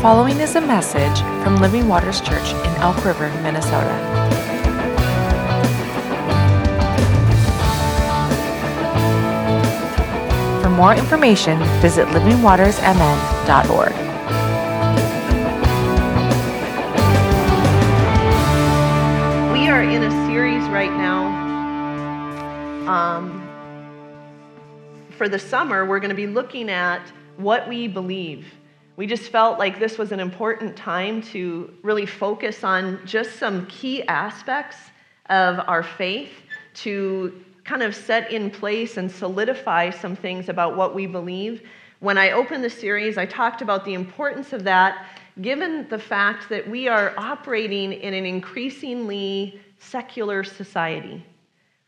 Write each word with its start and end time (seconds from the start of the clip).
following 0.00 0.40
is 0.40 0.56
a 0.56 0.60
message 0.62 1.20
from 1.44 1.56
Living 1.56 1.86
Waters 1.86 2.22
Church 2.22 2.54
in 2.54 2.74
Elk 2.76 3.04
River, 3.04 3.28
Minnesota. 3.42 3.94
For 10.62 10.70
more 10.70 10.94
information, 10.94 11.58
visit 11.82 12.08
livingwatersmn.org. 12.08 13.92
We 19.52 19.68
are 19.68 19.82
in 19.82 20.02
a 20.02 20.26
series 20.26 20.66
right 20.70 20.92
now. 20.92 21.26
Um, 22.88 23.46
for 25.18 25.28
the 25.28 25.38
summer, 25.38 25.84
we're 25.84 26.00
going 26.00 26.08
to 26.08 26.14
be 26.14 26.26
looking 26.26 26.70
at 26.70 27.02
what 27.36 27.68
we 27.68 27.86
believe. 27.86 28.46
We 29.00 29.06
just 29.06 29.30
felt 29.30 29.58
like 29.58 29.80
this 29.80 29.96
was 29.96 30.12
an 30.12 30.20
important 30.20 30.76
time 30.76 31.22
to 31.32 31.72
really 31.82 32.04
focus 32.04 32.62
on 32.62 33.00
just 33.06 33.36
some 33.36 33.64
key 33.64 34.02
aspects 34.06 34.76
of 35.30 35.58
our 35.66 35.82
faith 35.82 36.28
to 36.84 37.42
kind 37.64 37.82
of 37.82 37.96
set 37.96 38.30
in 38.30 38.50
place 38.50 38.98
and 38.98 39.10
solidify 39.10 39.88
some 39.88 40.14
things 40.14 40.50
about 40.50 40.76
what 40.76 40.94
we 40.94 41.06
believe. 41.06 41.66
When 42.00 42.18
I 42.18 42.32
opened 42.32 42.62
the 42.62 42.68
series, 42.68 43.16
I 43.16 43.24
talked 43.24 43.62
about 43.62 43.86
the 43.86 43.94
importance 43.94 44.52
of 44.52 44.64
that 44.64 45.06
given 45.40 45.88
the 45.88 45.98
fact 45.98 46.50
that 46.50 46.68
we 46.68 46.86
are 46.86 47.14
operating 47.16 47.94
in 47.94 48.12
an 48.12 48.26
increasingly 48.26 49.62
secular 49.78 50.44
society. 50.44 51.24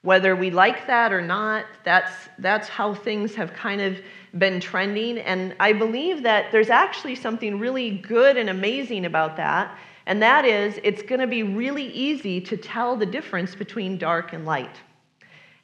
Whether 0.02 0.34
we 0.34 0.50
like 0.50 0.86
that 0.88 1.12
or 1.12 1.22
not, 1.22 1.64
that's, 1.84 2.12
that's 2.38 2.68
how 2.68 2.92
things 2.92 3.36
have 3.36 3.52
kind 3.54 3.80
of 3.80 3.98
been 4.36 4.58
trending. 4.58 5.18
And 5.18 5.54
I 5.60 5.72
believe 5.72 6.24
that 6.24 6.50
there's 6.50 6.70
actually 6.70 7.14
something 7.14 7.58
really 7.58 7.98
good 7.98 8.36
and 8.36 8.50
amazing 8.50 9.06
about 9.06 9.36
that. 9.36 9.78
And 10.06 10.20
that 10.20 10.44
is, 10.44 10.80
it's 10.82 11.02
going 11.02 11.20
to 11.20 11.28
be 11.28 11.44
really 11.44 11.86
easy 11.86 12.40
to 12.40 12.56
tell 12.56 12.96
the 12.96 13.06
difference 13.06 13.54
between 13.54 13.96
dark 13.96 14.32
and 14.32 14.44
light. 14.44 14.80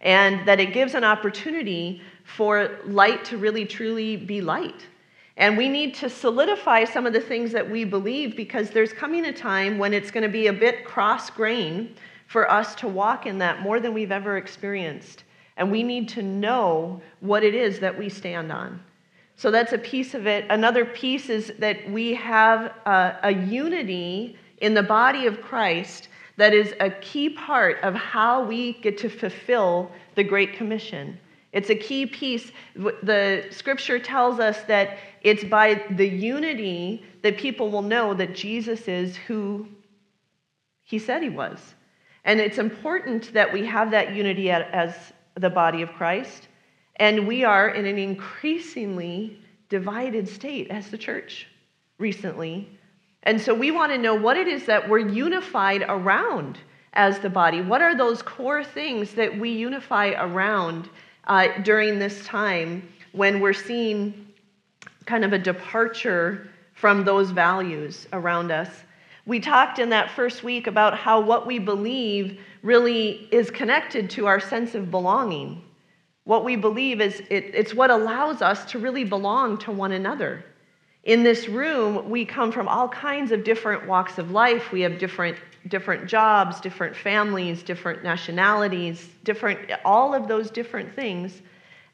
And 0.01 0.47
that 0.47 0.61
it 0.61 0.73
gives 0.73 0.95
an 0.95 1.03
opportunity 1.03 2.01
for 2.23 2.79
light 2.85 3.25
to 3.27 3.39
really 3.39 3.65
truly 3.65 4.17
be 4.17 4.41
light. 4.41 4.87
And 5.37 5.57
we 5.57 5.69
need 5.69 5.95
to 5.97 6.09
solidify 6.09 6.85
some 6.85 7.07
of 7.07 7.13
the 7.13 7.21
things 7.21 7.51
that 7.53 7.69
we 7.69 7.85
believe 7.85 8.37
because 8.37 8.71
there's 8.71 8.93
coming 8.93 9.25
a 9.27 9.33
time 9.33 9.79
when 9.79 9.93
it's 9.93 10.13
going 10.13 10.23
to 10.23 10.29
be 10.29 10.47
a 10.47 10.53
bit 10.53 10.85
cross 10.85 11.31
grain 11.31 11.95
for 12.29 12.49
us 12.51 12.75
to 12.77 12.87
walk 12.87 13.27
in 13.27 13.39
that 13.39 13.63
more 13.63 13.81
than 13.81 13.93
we've 13.93 14.13
ever 14.13 14.37
experienced. 14.37 15.25
And 15.57 15.73
we 15.73 15.83
need 15.83 16.09
to 16.11 16.23
know 16.23 17.03
what 17.21 17.43
it 17.43 17.55
is 17.55 17.81
that 17.81 17.99
we 17.99 18.09
stand 18.09 18.53
on. 18.53 18.81
So 19.35 19.51
that's 19.51 19.73
a 19.73 19.79
piece 19.79 20.15
of 20.15 20.27
it. 20.27 20.45
Another 20.51 20.85
piece 20.85 21.31
is 21.31 21.53
that 21.59 21.91
we 21.91 22.15
have 22.15 22.73
a, 22.87 23.17
a 23.23 23.33
unity 23.33 24.37
in 24.59 24.75
the 24.75 24.83
body 24.83 25.27
of 25.27 25.41
Christ 25.41 26.09
that 26.37 26.53
is 26.53 26.75
a 26.81 26.91
key 26.91 27.31
part 27.31 27.81
of 27.83 27.95
how 27.95 28.45
we 28.45 28.75
get 28.75 28.99
to 28.99 29.09
fulfill 29.09 29.91
the 30.15 30.23
Great 30.23 30.53
Commission. 30.53 31.19
It's 31.53 31.71
a 31.71 31.75
key 31.75 32.05
piece. 32.05 32.53
The 32.77 33.47
scripture 33.51 33.99
tells 33.99 34.39
us 34.39 34.63
that 34.65 34.99
it's 35.23 35.45
by 35.45 35.83
the 35.91 36.07
unity 36.07 37.05
that 37.23 37.39
people 37.39 37.71
will 37.71 37.83
know 37.83 38.13
that 38.15 38.35
Jesus 38.35 38.87
is 38.87 39.17
who 39.17 39.67
he 40.85 40.99
said 40.99 41.23
he 41.23 41.31
was. 41.31 41.75
And 42.29 42.41
it's 42.41 42.59
important 42.59 43.33
that 43.33 43.51
we 43.51 43.65
have 43.65 43.91
that 43.93 44.15
unity 44.15 44.51
as 44.51 44.95
the 45.37 45.49
body 45.49 45.81
of 45.81 45.91
Christ. 45.95 46.49
And 46.97 47.27
we 47.27 47.43
are 47.43 47.71
in 47.71 47.87
an 47.87 47.97
increasingly 47.97 49.41
divided 49.71 50.29
state 50.29 50.69
as 50.69 50.91
the 50.91 50.99
church 50.99 51.47
recently. 51.97 52.69
And 53.23 53.41
so 53.41 53.55
we 53.55 53.71
want 53.71 53.93
to 53.93 53.99
know 53.99 54.15
what 54.15 54.37
it 54.37 54.47
is 54.47 54.67
that 54.67 54.91
we're 54.91 55.09
unified 55.09 55.87
around 55.89 56.59
as 56.93 57.19
the 57.19 57.31
body. 57.31 57.63
What 57.63 57.81
are 57.81 57.97
those 57.97 58.21
core 58.21 58.63
things 58.63 59.15
that 59.15 59.39
we 59.39 59.49
unify 59.49 60.09
around 60.19 60.91
uh, 61.29 61.49
during 61.63 61.99
this 61.99 62.27
time 62.27 62.87
when 63.13 63.41
we're 63.41 63.55
seeing 63.55 64.29
kind 65.07 65.25
of 65.25 65.33
a 65.33 65.39
departure 65.39 66.51
from 66.75 67.07
those 67.07 67.31
values 67.31 68.07
around 68.13 68.51
us? 68.51 68.69
We 69.29 69.41
talked 69.41 69.79
in 69.79 69.91
that 69.91 70.11
first 70.11 70.43
week 70.43 70.67
about 70.67 70.97
how 70.97 71.21
what 71.21 71.47
we 71.47 71.59
believe 71.59 72.41
really 72.63 73.29
is 73.31 73.51
connected 73.51 74.09
to 74.13 74.25
our 74.25 74.41
sense 74.41 74.75
of 74.75 74.91
belonging. 74.91 75.63
What 76.25 76.47
we 76.47 76.57
believe 76.57 77.03
is 77.03 77.21
it, 77.29 77.51
it's 77.53 77.75
what 77.75 77.91
allows 77.91 78.41
us 78.41 78.65
to 78.71 78.79
really 78.79 79.05
belong 79.05 79.59
to 79.59 79.71
one 79.71 79.93
another. 79.93 80.47
In 81.05 81.25
this 81.25 81.47
room, 81.47 82.09
we 82.09 82.25
come 82.25 82.51
from 82.51 82.69
all 82.69 82.89
kinds 82.89 83.31
of 83.31 83.45
different 83.45 83.87
walks 83.87 84.17
of 84.17 84.31
life. 84.31 84.73
We 84.73 84.81
have 84.81 84.99
different, 84.99 85.37
different 85.67 86.07
jobs, 86.07 86.59
different 86.59 86.97
families, 86.97 87.63
different 87.63 88.03
nationalities, 88.03 89.11
different, 89.25 89.59
all 89.85 90.15
of 90.15 90.27
those 90.27 90.51
different 90.51 90.95
things. 90.97 91.43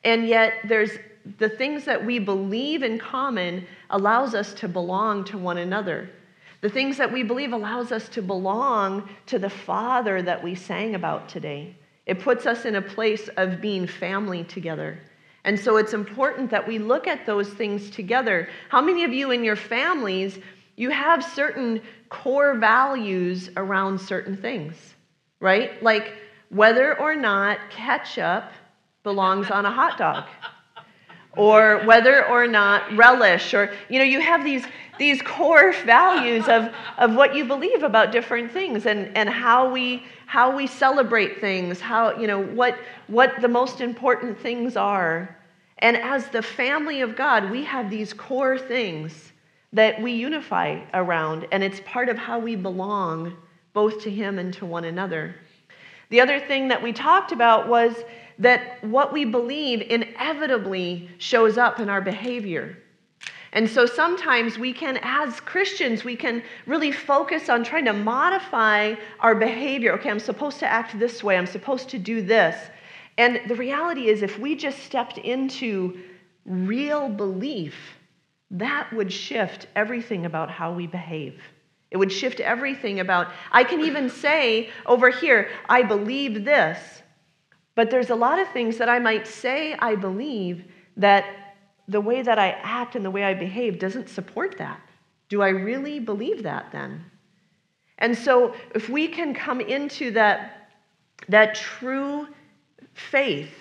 And 0.05 0.29
yet, 0.29 0.53
there's 0.69 0.93
the 1.39 1.49
things 1.49 1.85
that 1.87 2.07
we 2.07 2.21
believe 2.21 2.85
in 2.85 2.97
common 2.97 3.67
allows 3.91 4.37
us 4.37 4.55
to 4.55 4.69
belong 4.69 5.25
to 5.25 5.37
one 5.37 5.59
another. 5.59 6.09
The 6.65 6.71
things 6.71 6.97
that 6.97 7.13
we 7.13 7.23
believe 7.23 7.53
allows 7.53 7.93
us 7.93 8.09
to 8.09 8.23
belong 8.23 9.07
to 9.27 9.39
the 9.39 9.51
Father 9.51 10.23
that 10.23 10.43
we 10.43 10.55
sang 10.55 10.95
about 10.95 11.29
today. 11.29 11.77
It 12.07 12.21
puts 12.21 12.47
us 12.47 12.65
in 12.65 12.77
a 12.77 12.81
place 12.81 13.29
of 13.37 13.61
being 13.61 13.87
family 13.87 14.45
together. 14.45 14.99
And 15.45 15.61
so 15.61 15.77
it's 15.77 15.93
important 15.93 16.51
that 16.53 16.67
we 16.67 16.79
look 16.79 17.07
at 17.07 17.27
those 17.27 17.51
things 17.51 17.91
together. 17.91 18.49
How 18.71 18.81
many 18.81 19.05
of 19.05 19.13
you 19.13 19.31
in 19.31 19.45
your 19.45 19.57
families, 19.57 20.39
you 20.77 20.89
have 20.89 21.23
certain 21.23 21.83
core 22.09 22.55
values 22.55 23.51
around 23.59 24.01
certain 24.01 24.35
things, 24.35 24.95
right? 25.41 25.83
Like 25.83 26.15
whether 26.49 26.99
or 26.99 27.15
not 27.15 27.59
ketchup 27.69 28.45
belongs 29.03 29.51
on 29.51 29.67
a 29.67 29.71
hot 29.71 29.99
dog 29.99 30.25
or 31.37 31.83
whether 31.85 32.27
or 32.27 32.47
not 32.47 32.95
relish 32.97 33.55
or 33.55 33.73
you 33.89 33.99
know 33.99 34.05
you 34.05 34.21
have 34.21 34.45
these 34.45 34.65
these 34.99 35.21
core 35.23 35.73
values 35.85 36.49
of, 36.49 36.73
of 36.99 37.15
what 37.17 37.35
you 37.35 37.45
believe 37.45 37.83
about 37.83 38.13
different 38.13 38.53
things 38.53 38.87
and, 38.87 39.15
and 39.17 39.29
how 39.29 39.71
we 39.71 40.05
how 40.27 40.55
we 40.55 40.67
celebrate 40.67 41.41
things 41.41 41.81
how 41.81 42.17
you 42.19 42.27
know 42.27 42.43
what 42.43 42.79
what 43.09 43.41
the 43.41 43.49
most 43.49 43.81
important 43.81 44.39
things 44.39 44.77
are. 44.77 45.37
And 45.79 45.97
as 45.97 46.29
the 46.29 46.43
family 46.43 47.01
of 47.01 47.17
god 47.17 47.51
we 47.51 47.65
have 47.65 47.91
these 47.91 48.13
core 48.13 48.59
things 48.59 49.33
that 49.73 50.01
we 50.01 50.13
unify 50.13 50.81
around 50.95 51.49
and 51.51 51.65
it's 51.65 51.81
part 51.85 52.09
of 52.09 52.17
how 52.17 52.39
we 52.39 52.55
belong 52.55 53.37
both 53.73 54.03
to 54.03 54.11
him 54.11 54.39
and 54.39 54.55
to 54.55 54.65
one 54.65 54.85
another. 54.85 55.35
The 56.11 56.21
other 56.21 56.39
thing 56.39 56.69
that 56.69 56.81
we 56.81 56.93
talked 56.93 57.33
about 57.33 57.69
was 57.69 58.05
that 58.39 58.83
what 58.85 59.13
we 59.13 59.25
believe 59.25 59.81
inevitably 59.83 61.09
shows 61.19 61.59
up 61.59 61.81
in 61.81 61.89
our 61.89 62.01
behavior. 62.01 62.77
And 63.53 63.71
so 63.71 63.87
sometimes 63.87 64.59
we 64.59 64.73
can, 64.73 64.99
as 65.03 65.39
Christians, 65.41 66.03
we 66.03 66.17
can 66.17 66.43
really 66.67 66.91
focus 66.91 67.49
on 67.49 67.63
trying 67.63 67.85
to 67.85 67.93
modify 67.93 68.95
our 69.21 69.37
behavior. 69.37 69.93
Okay, 69.93 70.11
I'm 70.11 70.19
supposed 70.19 70.59
to 70.59 70.67
act 70.67 70.99
this 70.99 71.23
way, 71.23 71.39
I'm 71.39 71.47
supposed 71.47 71.89
to 71.91 71.99
do 71.99 72.21
this. 72.21 72.57
And 73.17 73.41
the 73.47 73.55
reality 73.55 74.09
is, 74.09 74.23
if 74.23 74.41
we 74.41 74.57
just 74.57 74.81
stepped 74.81 75.19
into 75.19 76.01
real 76.45 77.09
belief, 77.09 77.77
that 78.51 78.93
would 78.93 79.13
shift 79.13 79.69
everything 79.77 80.27
about 80.27 80.51
how 80.51 80.73
we 80.73 80.89
behave. 80.89 81.41
It 81.93 81.97
would 81.97 82.11
shift 82.11 82.41
everything 82.41 82.99
about, 82.99 83.29
I 83.53 83.63
can 83.63 83.81
even 83.81 84.11
say 84.11 84.71
over 84.85 85.11
here, 85.11 85.49
I 85.69 85.83
believe 85.83 86.45
this, 86.45 87.04
but 87.75 87.91
there's 87.91 88.11
a 88.11 88.15
lot 88.15 88.39
of 88.39 88.49
things 88.49 88.79
that 88.79 88.89
I 88.89 88.99
might 88.99 89.27
say 89.27 89.75
I 89.75 89.95
believe 89.97 90.65
that 90.97 91.25
the 91.89 92.01
way 92.01 92.23
that 92.23 92.39
I 92.39 92.51
act 92.63 92.97
and 92.97 93.05
the 93.05 93.11
way 93.11 93.25
I 93.25 93.35
behave 93.35 93.79
doesn't 93.79 94.09
support 94.09 94.57
that. 94.59 94.81
Do 95.29 95.43
I 95.43 95.49
really 95.49 95.99
believe 95.99 96.43
that 96.43 96.71
then? 96.73 97.05
And 97.99 98.17
so 98.17 98.55
if 98.75 98.89
we 98.89 99.09
can 99.09 99.35
come 99.35 99.61
into 99.61 100.11
that, 100.13 100.71
that 101.29 101.55
true 101.55 102.29
faith 102.95 103.55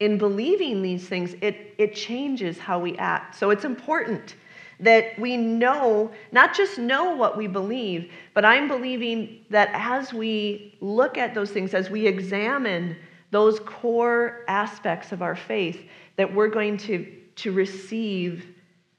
in 0.00 0.18
believing 0.18 0.82
these 0.82 1.08
things, 1.08 1.34
it, 1.40 1.74
it 1.78 1.94
changes 1.94 2.58
how 2.58 2.78
we 2.78 2.96
act. 2.96 3.36
So 3.36 3.50
it's 3.50 3.64
important 3.64 4.34
that 4.80 5.18
we 5.18 5.36
know, 5.36 6.10
not 6.32 6.54
just 6.54 6.78
know 6.78 7.14
what 7.14 7.36
we 7.36 7.46
believe, 7.46 8.10
but 8.34 8.44
I'm 8.44 8.66
believing 8.66 9.44
that 9.50 9.70
as 9.72 10.12
we 10.12 10.76
look 10.80 11.16
at 11.16 11.34
those 11.34 11.50
things, 11.50 11.74
as 11.74 11.90
we 11.90 12.06
examine 12.06 12.96
those 13.34 13.58
core 13.60 14.44
aspects 14.46 15.10
of 15.10 15.20
our 15.20 15.34
faith, 15.34 15.88
that 16.16 16.32
we're 16.32 16.48
going 16.48 16.76
to, 16.76 17.04
to 17.34 17.50
receive 17.50 18.46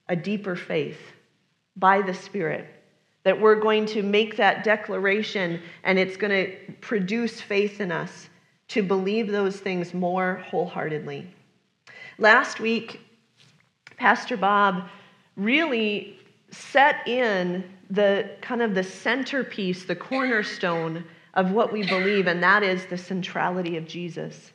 a 0.10 0.16
deeper 0.16 0.56
faith 0.56 1.00
by 1.78 2.02
the 2.02 2.14
Spirit. 2.14 2.68
That 3.24 3.40
we're 3.40 3.60
going 3.60 3.86
to 3.88 4.04
make 4.04 4.36
that 4.36 4.64
declaration 4.64 5.62
and 5.84 5.98
it's 5.98 6.18
going 6.18 6.32
to 6.32 6.74
produce 6.82 7.40
faith 7.40 7.80
in 7.80 7.92
us 7.92 8.30
to 8.68 8.84
believe 8.84 9.32
those 9.32 9.58
things 9.58 9.94
more 9.94 10.44
wholeheartedly. 10.50 11.34
Last 12.18 12.60
week, 12.60 13.00
Pastor 13.96 14.36
Bob 14.36 14.90
really 15.38 16.20
set 16.52 17.08
in 17.08 17.64
the 17.90 18.32
kind 18.42 18.62
of 18.62 18.76
the 18.76 18.84
centerpiece, 18.84 19.86
the 19.86 19.96
cornerstone 19.96 21.06
of 21.36 21.52
what 21.52 21.72
we 21.72 21.86
believe, 21.86 22.28
and 22.28 22.42
that 22.42 22.64
is 22.64 22.86
the 22.86 22.98
centrality 22.98 23.78
of 23.78 23.88
Jesus. 23.88 24.52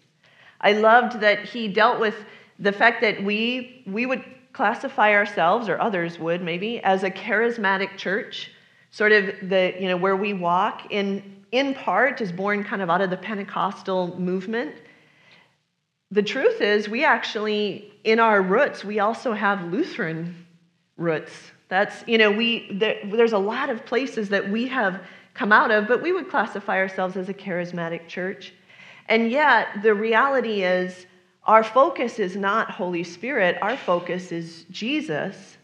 I 0.60 0.72
loved 0.72 1.20
that 1.20 1.44
he 1.44 1.68
dealt 1.68 2.00
with 2.00 2.14
the 2.58 2.72
fact 2.72 3.00
that 3.00 3.22
we, 3.22 3.82
we 3.86 4.06
would 4.06 4.24
classify 4.52 5.14
ourselves, 5.14 5.68
or 5.68 5.80
others 5.80 6.18
would 6.18 6.42
maybe, 6.42 6.80
as 6.80 7.02
a 7.02 7.10
charismatic 7.10 7.96
church, 7.96 8.50
sort 8.90 9.12
of 9.12 9.26
the, 9.48 9.74
you 9.78 9.88
know, 9.88 9.96
where 9.96 10.16
we 10.16 10.32
walk 10.32 10.90
in, 10.90 11.44
in 11.52 11.74
part 11.74 12.20
is 12.20 12.32
born 12.32 12.64
kind 12.64 12.82
of 12.82 12.90
out 12.90 13.00
of 13.00 13.10
the 13.10 13.16
Pentecostal 13.16 14.18
movement. 14.18 14.74
The 16.10 16.22
truth 16.22 16.60
is, 16.60 16.88
we 16.88 17.04
actually, 17.04 17.92
in 18.04 18.18
our 18.18 18.42
roots, 18.42 18.84
we 18.84 18.98
also 18.98 19.32
have 19.32 19.72
Lutheran 19.72 20.46
roots. 20.96 21.32
That's, 21.68 22.02
you 22.08 22.18
know, 22.18 22.32
we, 22.32 22.68
there, 22.72 22.96
there's 23.04 23.32
a 23.32 23.38
lot 23.38 23.70
of 23.70 23.86
places 23.86 24.28
that 24.30 24.50
we 24.50 24.66
have 24.66 25.00
come 25.34 25.52
out 25.52 25.70
of, 25.70 25.88
but 25.88 26.02
we 26.02 26.12
would 26.12 26.28
classify 26.28 26.78
ourselves 26.78 27.16
as 27.16 27.28
a 27.28 27.34
charismatic 27.34 28.08
church. 28.08 28.52
And 29.08 29.30
yet, 29.30 29.82
the 29.82 29.94
reality 29.94 30.62
is, 30.62 31.06
our 31.44 31.64
focus 31.64 32.18
is 32.18 32.36
not 32.36 32.70
Holy 32.70 33.02
Spirit, 33.02 33.56
our 33.62 33.76
focus 33.76 34.30
is 34.30 34.64
Jesus, 34.70 35.56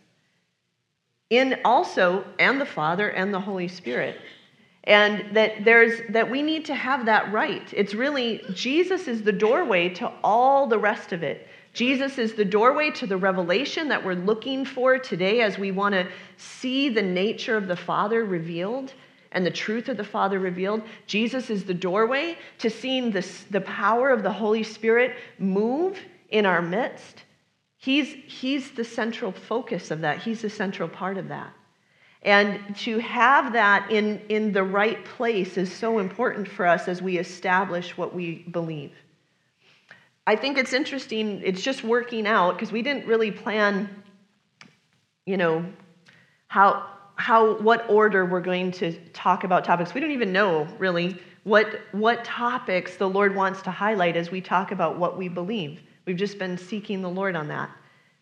in 1.30 1.60
also, 1.64 2.24
and 2.38 2.60
the 2.60 2.66
Father 2.66 3.08
and 3.08 3.32
the 3.32 3.40
Holy 3.40 3.68
Spirit. 3.68 4.18
And 4.84 5.36
that 5.36 5.64
there's 5.64 6.00
that 6.10 6.30
we 6.30 6.42
need 6.42 6.64
to 6.66 6.74
have 6.74 7.06
that 7.06 7.32
right. 7.32 7.68
It's 7.72 7.92
really 7.92 8.44
Jesus 8.52 9.08
is 9.08 9.22
the 9.22 9.32
doorway 9.32 9.88
to 9.94 10.12
all 10.22 10.68
the 10.68 10.78
rest 10.78 11.12
of 11.12 11.24
it. 11.24 11.48
Jesus 11.72 12.18
is 12.18 12.34
the 12.34 12.44
doorway 12.44 12.90
to 12.92 13.06
the 13.06 13.16
revelation 13.16 13.88
that 13.88 14.02
we're 14.02 14.14
looking 14.14 14.64
for 14.64 14.98
today 14.98 15.42
as 15.42 15.58
we 15.58 15.72
want 15.72 15.94
to 15.94 16.08
see 16.36 16.88
the 16.88 17.02
nature 17.02 17.56
of 17.56 17.66
the 17.66 17.76
Father 17.76 18.24
revealed 18.24 18.94
and 19.36 19.44
the 19.44 19.50
truth 19.50 19.90
of 19.90 19.98
the 19.98 20.02
Father 20.02 20.38
revealed. 20.38 20.82
Jesus 21.06 21.50
is 21.50 21.64
the 21.64 21.74
doorway 21.74 22.38
to 22.58 22.70
seeing 22.70 23.10
this, 23.10 23.44
the 23.50 23.60
power 23.60 24.08
of 24.08 24.22
the 24.22 24.32
Holy 24.32 24.62
Spirit 24.62 25.14
move 25.38 26.00
in 26.30 26.46
our 26.46 26.62
midst. 26.62 27.22
He's, 27.76 28.08
he's 28.08 28.70
the 28.70 28.82
central 28.82 29.32
focus 29.32 29.90
of 29.90 30.00
that, 30.00 30.22
He's 30.22 30.40
the 30.40 30.48
central 30.48 30.88
part 30.88 31.18
of 31.18 31.28
that. 31.28 31.52
And 32.22 32.74
to 32.78 32.98
have 32.98 33.52
that 33.52 33.90
in, 33.90 34.22
in 34.30 34.52
the 34.52 34.64
right 34.64 35.04
place 35.04 35.58
is 35.58 35.70
so 35.70 35.98
important 35.98 36.48
for 36.48 36.66
us 36.66 36.88
as 36.88 37.02
we 37.02 37.18
establish 37.18 37.94
what 37.96 38.14
we 38.14 38.36
believe. 38.50 38.92
I 40.26 40.34
think 40.34 40.56
it's 40.56 40.72
interesting, 40.72 41.42
it's 41.44 41.62
just 41.62 41.84
working 41.84 42.26
out 42.26 42.56
because 42.56 42.72
we 42.72 42.80
didn't 42.80 43.06
really 43.06 43.30
plan, 43.30 44.02
you 45.26 45.36
know, 45.36 45.66
how, 46.48 46.86
how, 47.16 47.58
what 47.60 47.88
order 47.88 48.24
we're 48.24 48.40
going 48.40 48.70
to 48.72 48.92
talk 49.08 49.44
about 49.44 49.64
topics. 49.64 49.94
We 49.94 50.00
don't 50.00 50.12
even 50.12 50.32
know 50.32 50.68
really 50.78 51.20
what, 51.44 51.80
what 51.92 52.24
topics 52.24 52.96
the 52.96 53.08
Lord 53.08 53.34
wants 53.34 53.62
to 53.62 53.70
highlight 53.70 54.16
as 54.16 54.30
we 54.30 54.40
talk 54.40 54.70
about 54.70 54.98
what 54.98 55.16
we 55.16 55.28
believe. 55.28 55.80
We've 56.06 56.16
just 56.16 56.38
been 56.38 56.58
seeking 56.58 57.02
the 57.02 57.10
Lord 57.10 57.34
on 57.34 57.48
that. 57.48 57.70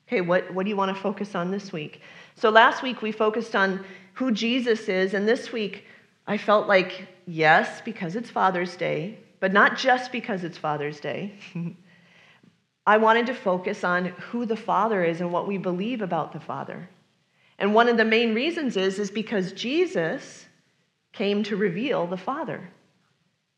Okay, 0.07 0.21
what, 0.21 0.53
what 0.53 0.65
do 0.65 0.71
you 0.71 0.77
want 0.77 0.95
to 0.95 1.03
focus 1.03 1.35
on 1.35 1.51
this 1.51 1.73
week? 1.73 2.03
So 2.37 2.51
last 2.51 2.83
week 2.83 3.03
we 3.03 3.13
focused 3.13 3.57
on 3.57 3.85
who 4.15 4.31
Jesus 4.31 4.89
is, 4.89 5.15
and 5.15 5.27
this 5.27 5.53
week 5.53 5.85
I 6.27 6.39
felt 6.39 6.69
like, 6.69 7.07
yes, 7.27 7.81
because 7.85 8.17
it's 8.17 8.31
Father's 8.31 8.77
Day, 8.77 9.19
but 9.41 9.53
not 9.53 9.77
just 9.77 10.13
because 10.13 10.45
it's 10.45 10.59
Father's 10.59 11.01
Day. 11.01 11.35
I 12.87 12.99
wanted 12.99 13.27
to 13.27 13.35
focus 13.35 13.83
on 13.83 14.07
who 14.07 14.45
the 14.45 14.57
Father 14.57 15.03
is 15.03 15.21
and 15.21 15.33
what 15.33 15.49
we 15.49 15.57
believe 15.57 16.03
about 16.03 16.33
the 16.33 16.41
Father. 16.41 16.89
And 17.59 17.75
one 17.75 17.89
of 17.89 17.97
the 17.97 18.05
main 18.05 18.35
reasons 18.35 18.77
is, 18.77 18.99
is 18.99 19.11
because 19.11 19.53
Jesus 19.53 20.47
came 21.13 21.43
to 21.45 21.57
reveal 21.57 22.07
the 22.07 22.17
Father. 22.17 22.69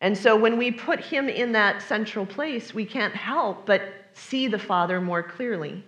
And 0.00 0.16
so 0.16 0.36
when 0.36 0.58
we 0.58 0.70
put 0.70 1.00
him 1.00 1.28
in 1.28 1.52
that 1.52 1.80
central 1.80 2.26
place, 2.26 2.74
we 2.74 2.84
can't 2.84 3.14
help 3.14 3.64
but 3.64 3.82
see 4.12 4.46
the 4.46 4.58
Father 4.58 5.00
more 5.00 5.22
clearly. 5.22 5.82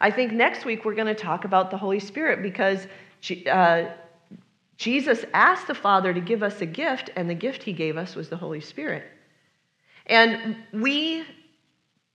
I 0.00 0.10
think 0.10 0.32
next 0.32 0.64
week 0.64 0.84
we're 0.84 0.94
going 0.94 1.06
to 1.06 1.14
talk 1.14 1.44
about 1.44 1.70
the 1.70 1.78
Holy 1.78 2.00
Spirit 2.00 2.42
because 2.42 2.86
uh, 3.50 3.84
Jesus 4.76 5.24
asked 5.32 5.68
the 5.68 5.74
Father 5.74 6.12
to 6.12 6.20
give 6.20 6.42
us 6.42 6.60
a 6.60 6.66
gift, 6.66 7.10
and 7.14 7.30
the 7.30 7.34
gift 7.34 7.62
he 7.62 7.72
gave 7.72 7.96
us 7.96 8.16
was 8.16 8.28
the 8.28 8.36
Holy 8.36 8.60
Spirit. 8.60 9.04
And 10.06 10.56
we, 10.72 11.24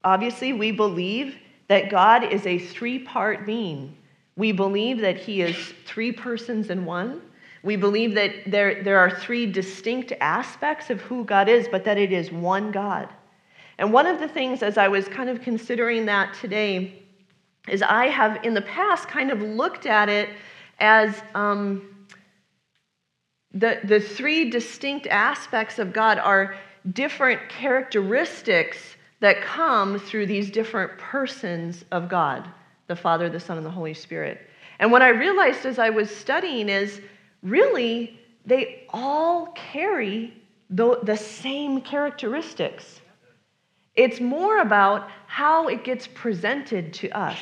obviously, 0.04 0.54
we 0.54 0.72
believe 0.72 1.38
that 1.68 1.90
God 1.90 2.24
is 2.24 2.46
a 2.46 2.60
three 2.60 3.00
part 3.00 3.46
being. 3.46 3.96
We 4.40 4.54
believe 4.54 5.02
that 5.02 5.18
he 5.18 5.42
is 5.42 5.74
three 5.86 6.14
persons 6.14 6.70
in 6.70 6.86
one. 6.86 7.22
We 7.62 7.76
believe 7.76 8.16
that 8.16 8.32
there, 8.48 8.82
there 8.82 8.98
are 8.98 9.12
three 9.12 9.46
distinct 9.46 10.14
aspects 10.22 10.90
of 10.90 11.02
who 11.02 11.26
God 11.26 11.50
is, 11.50 11.68
but 11.68 11.84
that 11.84 11.98
it 11.98 12.14
is 12.14 12.32
one 12.32 12.72
God. 12.72 13.10
And 13.78 13.92
one 13.92 14.08
of 14.08 14.22
the 14.22 14.30
things, 14.30 14.64
as 14.64 14.78
I 14.78 14.88
was 14.88 15.10
kind 15.10 15.30
of 15.30 15.42
considering 15.42 16.06
that 16.06 16.36
today, 16.36 17.04
is 17.68 17.82
I 17.82 18.06
have 18.06 18.46
in 18.46 18.54
the 18.54 18.62
past 18.62 19.10
kind 19.10 19.30
of 19.30 19.42
looked 19.42 19.86
at 19.86 20.08
it 20.08 20.30
as 20.80 21.22
um, 21.36 22.08
the, 23.52 23.82
the 23.84 24.00
three 24.00 24.50
distinct 24.50 25.06
aspects 25.08 25.80
of 25.80 25.92
God 25.92 26.18
are 26.18 26.56
different 26.94 27.42
characteristics 27.50 28.78
that 29.20 29.42
come 29.42 30.00
through 30.00 30.28
these 30.28 30.50
different 30.50 30.98
persons 30.98 31.84
of 31.92 32.08
God 32.08 32.50
the 32.90 32.96
Father, 32.96 33.30
the 33.30 33.40
Son, 33.40 33.56
and 33.56 33.66
the 33.66 33.72
Holy 33.72 33.94
Spirit. 33.94 34.42
And 34.80 34.92
what 34.92 35.02
I 35.02 35.10
realized 35.10 35.66
as 35.66 35.80
I 35.80 35.90
was 35.90 36.14
studying 36.14 36.68
is 36.68 37.00
really 37.42 38.20
they 38.46 38.88
all 38.90 39.48
carry 39.54 40.34
the, 40.70 41.00
the 41.04 41.16
same 41.16 41.82
characteristics. 41.82 43.00
It's 43.96 44.20
more 44.20 44.60
about 44.60 45.10
how 45.28 45.68
it 45.68 45.84
gets 45.84 46.08
presented 46.08 46.94
to 46.96 47.10
us. 47.12 47.40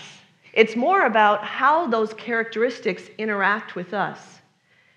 It's 0.53 0.75
more 0.75 1.05
about 1.05 1.43
how 1.43 1.87
those 1.87 2.13
characteristics 2.13 3.03
interact 3.17 3.75
with 3.75 3.93
us. 3.93 4.19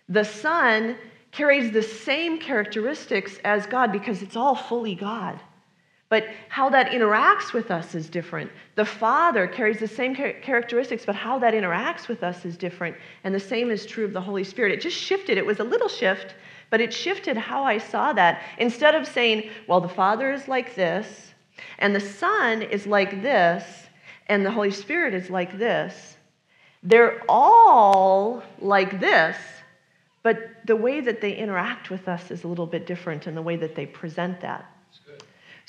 The 0.08 0.24
Son 0.24 0.96
carries 1.32 1.70
the 1.70 1.82
same 1.82 2.38
characteristics 2.38 3.38
as 3.44 3.66
God 3.66 3.92
because 3.92 4.22
it's 4.22 4.36
all 4.36 4.56
fully 4.56 4.94
God. 4.94 5.38
But 6.10 6.26
how 6.48 6.68
that 6.70 6.90
interacts 6.90 7.52
with 7.52 7.70
us 7.70 7.94
is 7.94 8.10
different. 8.10 8.50
The 8.74 8.84
Father 8.84 9.46
carries 9.46 9.78
the 9.78 9.88
same 9.88 10.14
characteristics, 10.14 11.06
but 11.06 11.14
how 11.14 11.38
that 11.38 11.54
interacts 11.54 12.08
with 12.08 12.24
us 12.24 12.44
is 12.44 12.56
different. 12.58 12.96
And 13.22 13.32
the 13.32 13.40
same 13.40 13.70
is 13.70 13.86
true 13.86 14.04
of 14.04 14.12
the 14.12 14.20
Holy 14.20 14.42
Spirit. 14.42 14.72
It 14.72 14.80
just 14.80 14.96
shifted. 14.96 15.38
It 15.38 15.46
was 15.46 15.60
a 15.60 15.64
little 15.64 15.88
shift, 15.88 16.34
but 16.68 16.80
it 16.80 16.92
shifted 16.92 17.36
how 17.36 17.62
I 17.62 17.78
saw 17.78 18.12
that. 18.14 18.42
Instead 18.58 18.96
of 18.96 19.06
saying, 19.06 19.50
well, 19.68 19.80
the 19.80 19.88
Father 19.88 20.32
is 20.32 20.48
like 20.48 20.74
this, 20.74 21.32
and 21.78 21.94
the 21.94 22.00
Son 22.00 22.60
is 22.60 22.88
like 22.88 23.22
this, 23.22 23.64
and 24.26 24.44
the 24.44 24.50
Holy 24.50 24.72
Spirit 24.72 25.14
is 25.14 25.30
like 25.30 25.58
this, 25.58 26.16
they're 26.82 27.22
all 27.28 28.42
like 28.58 28.98
this, 28.98 29.36
but 30.24 30.38
the 30.66 30.74
way 30.74 31.00
that 31.00 31.20
they 31.20 31.36
interact 31.36 31.88
with 31.88 32.08
us 32.08 32.32
is 32.32 32.42
a 32.42 32.48
little 32.48 32.66
bit 32.66 32.84
different 32.84 33.28
and 33.28 33.36
the 33.36 33.42
way 33.42 33.56
that 33.56 33.76
they 33.76 33.86
present 33.86 34.40
that. 34.40 34.66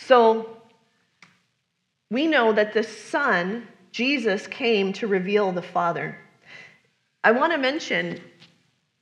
So 0.06 0.58
we 2.10 2.28
know 2.28 2.54
that 2.54 2.74
the 2.74 2.84
Son, 2.84 3.68
Jesus, 3.92 4.48
came 4.48 4.94
to 4.94 5.08
reveal 5.08 5.52
the 5.52 5.62
Father. 5.62 6.18
I 7.24 7.32
want 7.32 7.54
to 7.54 7.60
mention 7.60 8.20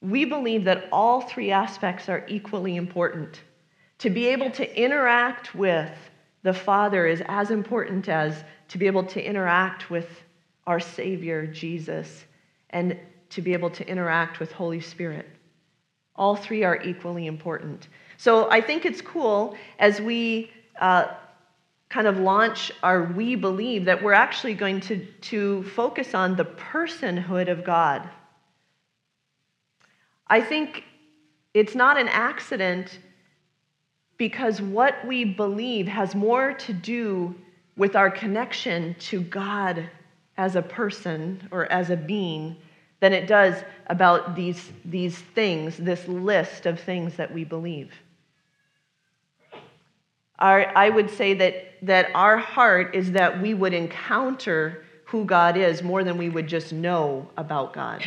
we 0.01 0.25
believe 0.25 0.65
that 0.65 0.89
all 0.91 1.21
three 1.21 1.51
aspects 1.51 2.09
are 2.09 2.25
equally 2.27 2.75
important. 2.75 3.41
To 3.99 4.09
be 4.09 4.27
able 4.27 4.51
to 4.51 4.81
interact 4.81 5.55
with 5.55 5.91
the 6.43 6.53
Father 6.53 7.07
is 7.07 7.21
as 7.27 7.49
important 7.49 8.09
as 8.09 8.43
to 8.67 8.77
be 8.77 8.85
able 8.87 9.03
to 9.05 9.23
interact 9.23 9.89
with 9.89 10.07
our 10.67 10.79
Savior, 10.79 11.47
Jesus, 11.47 12.25
and 12.71 12.97
to 13.29 13.41
be 13.41 13.53
able 13.53 13.69
to 13.71 13.87
interact 13.87 14.39
with 14.39 14.51
Holy 14.51 14.79
Spirit. 14.81 15.27
All 16.15 16.35
three 16.35 16.63
are 16.63 16.81
equally 16.81 17.25
important. 17.25 17.87
So 18.17 18.49
I 18.51 18.61
think 18.61 18.85
it's 18.85 19.01
cool 19.01 19.55
as 19.79 20.01
we 20.01 20.51
uh, 20.79 21.07
kind 21.89 22.07
of 22.07 22.19
launch 22.19 22.71
our 22.83 23.03
we 23.03 23.35
believe 23.35 23.85
that 23.85 24.01
we're 24.01 24.13
actually 24.13 24.53
going 24.53 24.79
to, 24.79 25.05
to 25.21 25.63
focus 25.63 26.13
on 26.13 26.35
the 26.35 26.45
personhood 26.45 27.49
of 27.49 27.63
God. 27.63 28.07
I 30.27 30.41
think 30.41 30.83
it's 31.53 31.75
not 31.75 31.99
an 31.99 32.07
accident 32.07 32.99
because 34.17 34.61
what 34.61 35.05
we 35.07 35.25
believe 35.25 35.87
has 35.87 36.13
more 36.13 36.53
to 36.53 36.73
do 36.73 37.33
with 37.75 37.95
our 37.95 38.11
connection 38.11 38.95
to 38.99 39.21
God 39.21 39.89
as 40.37 40.55
a 40.55 40.61
person 40.61 41.47
or 41.51 41.71
as 41.71 41.89
a 41.89 41.97
being 41.97 42.55
than 42.99 43.13
it 43.13 43.27
does 43.27 43.63
about 43.87 44.35
these, 44.35 44.71
these 44.85 45.17
things, 45.17 45.77
this 45.77 46.07
list 46.07 46.65
of 46.65 46.79
things 46.79 47.15
that 47.15 47.33
we 47.33 47.43
believe. 47.43 47.91
Our, 50.39 50.75
I 50.75 50.89
would 50.89 51.09
say 51.09 51.33
that, 51.35 51.75
that 51.83 52.09
our 52.15 52.37
heart 52.37 52.95
is 52.95 53.11
that 53.11 53.41
we 53.41 53.53
would 53.53 53.73
encounter 53.73 54.83
who 55.05 55.25
God 55.25 55.57
is 55.57 55.83
more 55.83 56.03
than 56.03 56.17
we 56.17 56.29
would 56.29 56.47
just 56.47 56.71
know 56.71 57.27
about 57.37 57.73
God. 57.73 58.03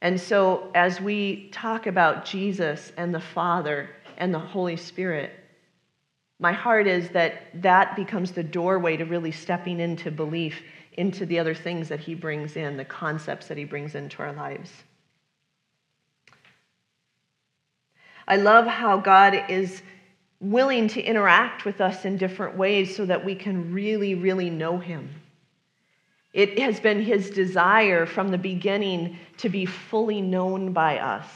And 0.00 0.20
so, 0.20 0.70
as 0.74 1.00
we 1.00 1.48
talk 1.50 1.86
about 1.86 2.24
Jesus 2.24 2.92
and 2.96 3.14
the 3.14 3.20
Father 3.20 3.90
and 4.18 4.32
the 4.32 4.38
Holy 4.38 4.76
Spirit, 4.76 5.32
my 6.38 6.52
heart 6.52 6.86
is 6.86 7.08
that 7.10 7.62
that 7.62 7.96
becomes 7.96 8.32
the 8.32 8.42
doorway 8.42 8.96
to 8.96 9.04
really 9.04 9.32
stepping 9.32 9.80
into 9.80 10.10
belief 10.10 10.60
into 10.96 11.26
the 11.26 11.38
other 11.38 11.54
things 11.54 11.88
that 11.88 12.00
he 12.00 12.14
brings 12.14 12.56
in, 12.56 12.76
the 12.76 12.84
concepts 12.84 13.48
that 13.48 13.58
he 13.58 13.64
brings 13.64 13.94
into 13.94 14.22
our 14.22 14.32
lives. 14.32 14.70
I 18.28 18.36
love 18.36 18.66
how 18.66 18.96
God 18.98 19.44
is 19.48 19.82
willing 20.40 20.88
to 20.88 21.02
interact 21.02 21.64
with 21.64 21.80
us 21.80 22.04
in 22.04 22.16
different 22.16 22.56
ways 22.56 22.94
so 22.94 23.06
that 23.06 23.24
we 23.24 23.34
can 23.34 23.72
really, 23.72 24.14
really 24.14 24.50
know 24.50 24.78
him. 24.78 25.08
It 26.32 26.58
has 26.58 26.78
been 26.80 27.02
his 27.02 27.30
desire 27.30 28.04
from 28.04 28.28
the 28.28 28.38
beginning 28.38 29.18
to 29.38 29.48
be 29.48 29.64
fully 29.64 30.20
known 30.20 30.72
by 30.72 30.98
us. 30.98 31.26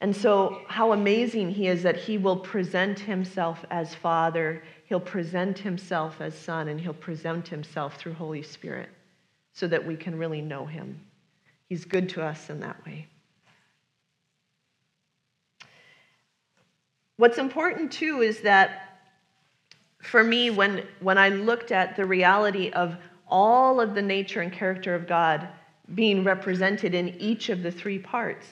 And 0.00 0.16
so, 0.16 0.62
how 0.66 0.92
amazing 0.92 1.50
he 1.50 1.68
is 1.68 1.82
that 1.82 1.96
he 1.96 2.18
will 2.18 2.38
present 2.38 2.98
himself 2.98 3.64
as 3.70 3.94
Father, 3.94 4.64
he'll 4.86 4.98
present 4.98 5.58
himself 5.58 6.20
as 6.20 6.36
Son, 6.36 6.68
and 6.68 6.80
he'll 6.80 6.92
present 6.94 7.46
himself 7.46 7.96
through 7.98 8.14
Holy 8.14 8.42
Spirit 8.42 8.88
so 9.52 9.68
that 9.68 9.86
we 9.86 9.94
can 9.94 10.18
really 10.18 10.40
know 10.40 10.66
him. 10.66 10.98
He's 11.68 11.84
good 11.84 12.08
to 12.10 12.22
us 12.24 12.50
in 12.50 12.60
that 12.60 12.84
way. 12.84 13.06
What's 17.22 17.38
important 17.38 17.92
too 17.92 18.20
is 18.20 18.40
that 18.40 18.98
for 20.00 20.24
me, 20.24 20.50
when, 20.50 20.84
when 20.98 21.18
I 21.18 21.28
looked 21.28 21.70
at 21.70 21.94
the 21.94 22.04
reality 22.04 22.70
of 22.70 22.96
all 23.28 23.80
of 23.80 23.94
the 23.94 24.02
nature 24.02 24.40
and 24.40 24.52
character 24.52 24.96
of 24.96 25.06
God 25.06 25.46
being 25.94 26.24
represented 26.24 26.94
in 26.94 27.10
each 27.20 27.48
of 27.48 27.62
the 27.62 27.70
three 27.70 28.00
parts, 28.00 28.48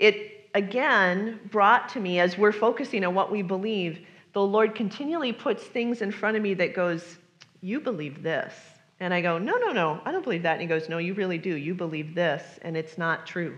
it 0.00 0.50
again 0.56 1.38
brought 1.52 1.90
to 1.90 2.00
me, 2.00 2.18
as 2.18 2.36
we're 2.36 2.50
focusing 2.50 3.04
on 3.04 3.14
what 3.14 3.30
we 3.30 3.40
believe, 3.40 4.04
the 4.32 4.42
Lord 4.42 4.74
continually 4.74 5.32
puts 5.32 5.62
things 5.62 6.02
in 6.02 6.10
front 6.10 6.36
of 6.36 6.42
me 6.42 6.54
that 6.54 6.74
goes, 6.74 7.18
You 7.60 7.78
believe 7.78 8.20
this. 8.20 8.52
And 8.98 9.14
I 9.14 9.20
go, 9.20 9.38
No, 9.38 9.58
no, 9.58 9.70
no, 9.70 10.00
I 10.04 10.10
don't 10.10 10.24
believe 10.24 10.42
that. 10.42 10.54
And 10.54 10.62
he 10.62 10.66
goes, 10.66 10.88
No, 10.88 10.98
you 10.98 11.14
really 11.14 11.38
do. 11.38 11.54
You 11.54 11.76
believe 11.76 12.16
this, 12.16 12.42
and 12.62 12.76
it's 12.76 12.98
not 12.98 13.28
true. 13.28 13.56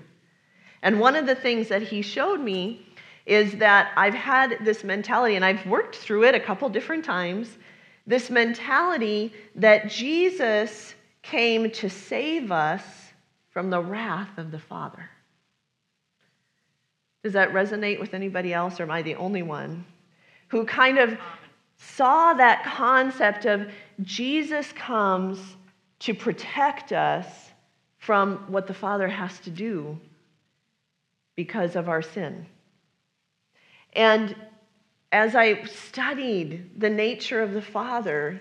And 0.82 1.00
one 1.00 1.16
of 1.16 1.24
the 1.24 1.34
things 1.34 1.68
that 1.68 1.80
he 1.80 2.02
showed 2.02 2.40
me 2.40 2.86
is 3.26 3.52
that 3.56 3.92
I've 3.96 4.14
had 4.14 4.58
this 4.64 4.84
mentality, 4.84 5.36
and 5.36 5.44
I've 5.44 5.66
worked 5.66 5.96
through 5.96 6.24
it 6.24 6.34
a 6.34 6.40
couple 6.40 6.68
different 6.68 7.04
times 7.04 7.56
this 8.06 8.28
mentality 8.30 9.32
that 9.54 9.88
Jesus 9.88 10.94
came 11.22 11.70
to 11.70 11.88
save 11.88 12.52
us 12.52 12.82
from 13.50 13.70
the 13.70 13.80
wrath 13.80 14.36
of 14.36 14.50
the 14.50 14.58
Father. 14.58 15.08
Does 17.22 17.32
that 17.32 17.52
resonate 17.52 17.98
with 17.98 18.12
anybody 18.12 18.52
else, 18.52 18.78
or 18.78 18.82
am 18.82 18.90
I 18.90 19.00
the 19.00 19.14
only 19.14 19.42
one 19.42 19.86
who 20.48 20.66
kind 20.66 20.98
of 20.98 21.16
saw 21.78 22.34
that 22.34 22.64
concept 22.64 23.46
of 23.46 23.68
Jesus 24.02 24.70
comes 24.72 25.38
to 26.00 26.12
protect 26.12 26.92
us 26.92 27.26
from 27.96 28.36
what 28.48 28.66
the 28.66 28.74
Father 28.74 29.08
has 29.08 29.40
to 29.40 29.50
do 29.50 29.98
because 31.36 31.74
of 31.74 31.88
our 31.88 32.02
sin? 32.02 32.46
And 33.94 34.34
as 35.12 35.36
I 35.36 35.64
studied 35.64 36.80
the 36.80 36.90
nature 36.90 37.40
of 37.42 37.52
the 37.52 37.62
Father, 37.62 38.40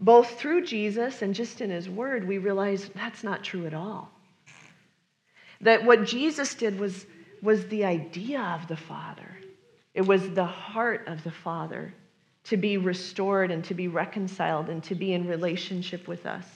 both 0.00 0.38
through 0.38 0.64
Jesus 0.64 1.22
and 1.22 1.34
just 1.34 1.60
in 1.60 1.70
His 1.70 1.88
Word, 1.88 2.26
we 2.26 2.38
realized 2.38 2.92
that's 2.94 3.22
not 3.22 3.44
true 3.44 3.66
at 3.66 3.74
all. 3.74 4.10
That 5.60 5.84
what 5.84 6.04
Jesus 6.04 6.54
did 6.54 6.78
was, 6.78 7.06
was 7.40 7.66
the 7.68 7.84
idea 7.84 8.40
of 8.40 8.68
the 8.68 8.76
Father, 8.76 9.38
it 9.94 10.06
was 10.06 10.28
the 10.30 10.44
heart 10.44 11.06
of 11.06 11.24
the 11.24 11.30
Father 11.30 11.94
to 12.44 12.56
be 12.56 12.76
restored 12.76 13.50
and 13.50 13.64
to 13.64 13.74
be 13.74 13.88
reconciled 13.88 14.68
and 14.68 14.82
to 14.84 14.94
be 14.94 15.14
in 15.14 15.26
relationship 15.26 16.06
with 16.06 16.26
us. 16.26 16.46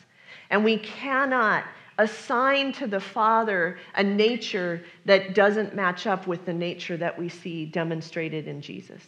And 0.51 0.63
we 0.65 0.77
cannot 0.79 1.65
assign 2.01 2.73
to 2.73 2.87
the 2.87 3.01
Father 3.01 3.79
a 3.95 4.03
nature 4.03 4.83
that 5.05 5.35
doesn't 5.35 5.75
match 5.75 6.07
up 6.07 6.27
with 6.27 6.47
the 6.47 6.53
nature 6.53 6.97
that 6.97 7.19
we 7.19 7.29
see 7.29 7.67
demonstrated 7.67 8.49
in 8.49 8.61
Jesus. 8.63 9.03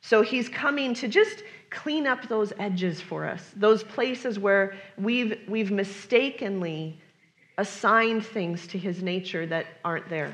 So 0.00 0.22
he's 0.22 0.48
coming 0.48 0.94
to 0.94 1.08
just 1.08 1.42
clean 1.68 2.06
up 2.06 2.28
those 2.28 2.52
edges 2.58 3.00
for 3.00 3.26
us, 3.26 3.52
those 3.56 3.82
places 3.82 4.38
where 4.38 4.74
we've, 4.96 5.40
we've 5.48 5.70
mistakenly 5.70 7.00
assigned 7.58 8.24
things 8.24 8.66
to 8.68 8.78
his 8.78 9.02
nature 9.02 9.46
that 9.46 9.66
aren't 9.84 10.08
there. 10.08 10.32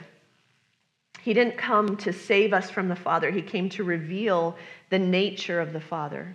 He 1.23 1.35
didn't 1.35 1.57
come 1.57 1.97
to 1.99 2.13
save 2.13 2.53
us 2.53 2.71
from 2.71 2.89
the 2.89 2.97
Father, 2.97 3.31
he 3.31 3.43
came 3.43 3.69
to 3.71 3.85
reveal 3.85 4.57
the 4.91 4.99
nature 4.99 5.61
of 5.61 5.73
the 5.73 5.81
Father. 5.81 6.35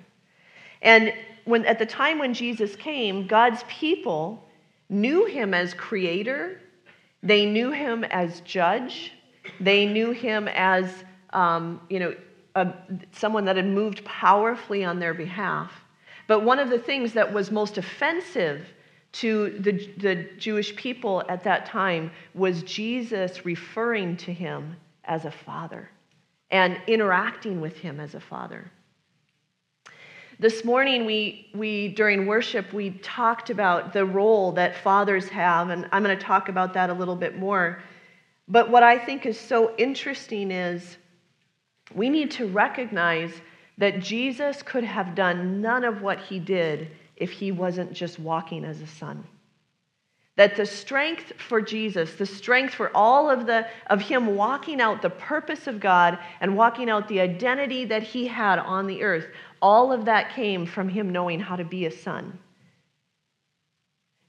And 0.81 1.13
when, 1.45 1.65
at 1.65 1.79
the 1.79 1.85
time 1.85 2.19
when 2.19 2.33
Jesus 2.33 2.75
came, 2.75 3.27
God's 3.27 3.63
people 3.69 4.46
knew 4.89 5.25
him 5.25 5.53
as 5.53 5.73
creator, 5.73 6.61
they 7.23 7.45
knew 7.45 7.71
him 7.71 8.03
as 8.05 8.41
judge, 8.41 9.13
they 9.59 9.85
knew 9.85 10.11
him 10.11 10.47
as, 10.47 11.03
um, 11.31 11.81
you 11.89 11.99
know, 11.99 12.15
a, 12.55 12.73
someone 13.11 13.45
that 13.45 13.55
had 13.55 13.67
moved 13.67 14.03
powerfully 14.05 14.83
on 14.83 14.99
their 14.99 15.13
behalf. 15.13 15.71
But 16.27 16.43
one 16.43 16.59
of 16.59 16.69
the 16.69 16.79
things 16.79 17.13
that 17.13 17.33
was 17.33 17.51
most 17.51 17.77
offensive 17.77 18.65
to 19.13 19.57
the, 19.59 19.71
the 19.97 20.29
Jewish 20.37 20.75
people 20.75 21.23
at 21.29 21.43
that 21.43 21.65
time 21.65 22.11
was 22.33 22.63
Jesus 22.63 23.45
referring 23.45 24.17
to 24.17 24.33
him 24.33 24.75
as 25.05 25.25
a 25.25 25.31
father 25.31 25.89
and 26.51 26.77
interacting 26.87 27.61
with 27.61 27.77
him 27.77 27.99
as 27.99 28.15
a 28.15 28.19
father. 28.19 28.71
This 30.39 30.63
morning, 30.63 31.05
we, 31.05 31.49
we 31.55 31.87
during 31.87 32.27
worship, 32.27 32.71
we 32.71 32.91
talked 32.91 33.49
about 33.49 33.91
the 33.91 34.05
role 34.05 34.51
that 34.51 34.77
fathers 34.77 35.27
have, 35.29 35.69
and 35.71 35.89
I'm 35.91 36.03
going 36.03 36.15
to 36.15 36.23
talk 36.23 36.47
about 36.47 36.75
that 36.75 36.91
a 36.91 36.93
little 36.93 37.15
bit 37.15 37.39
more. 37.39 37.81
But 38.47 38.69
what 38.69 38.83
I 38.83 38.99
think 38.99 39.25
is 39.25 39.39
so 39.39 39.75
interesting 39.77 40.51
is 40.51 40.97
we 41.95 42.07
need 42.09 42.29
to 42.31 42.45
recognize 42.45 43.31
that 43.79 43.99
Jesus 43.99 44.61
could 44.61 44.83
have 44.83 45.15
done 45.15 45.59
none 45.59 45.83
of 45.83 46.03
what 46.03 46.19
he 46.19 46.37
did 46.37 46.91
if 47.15 47.31
he 47.31 47.51
wasn't 47.51 47.91
just 47.91 48.19
walking 48.19 48.63
as 48.63 48.79
a 48.81 48.87
son 48.87 49.25
that 50.37 50.55
the 50.55 50.65
strength 50.65 51.33
for 51.37 51.59
jesus 51.59 52.13
the 52.13 52.25
strength 52.25 52.73
for 52.73 52.95
all 52.95 53.29
of 53.29 53.45
the 53.45 53.67
of 53.87 53.99
him 53.99 54.35
walking 54.35 54.79
out 54.79 55.01
the 55.01 55.09
purpose 55.09 55.67
of 55.67 55.79
god 55.79 56.17
and 56.39 56.55
walking 56.55 56.89
out 56.89 57.07
the 57.09 57.19
identity 57.19 57.83
that 57.83 58.03
he 58.03 58.25
had 58.25 58.57
on 58.59 58.87
the 58.87 59.03
earth 59.03 59.27
all 59.61 59.91
of 59.91 60.05
that 60.05 60.33
came 60.33 60.65
from 60.65 60.89
him 60.89 61.11
knowing 61.11 61.39
how 61.39 61.55
to 61.55 61.65
be 61.65 61.85
a 61.85 61.91
son. 61.91 62.39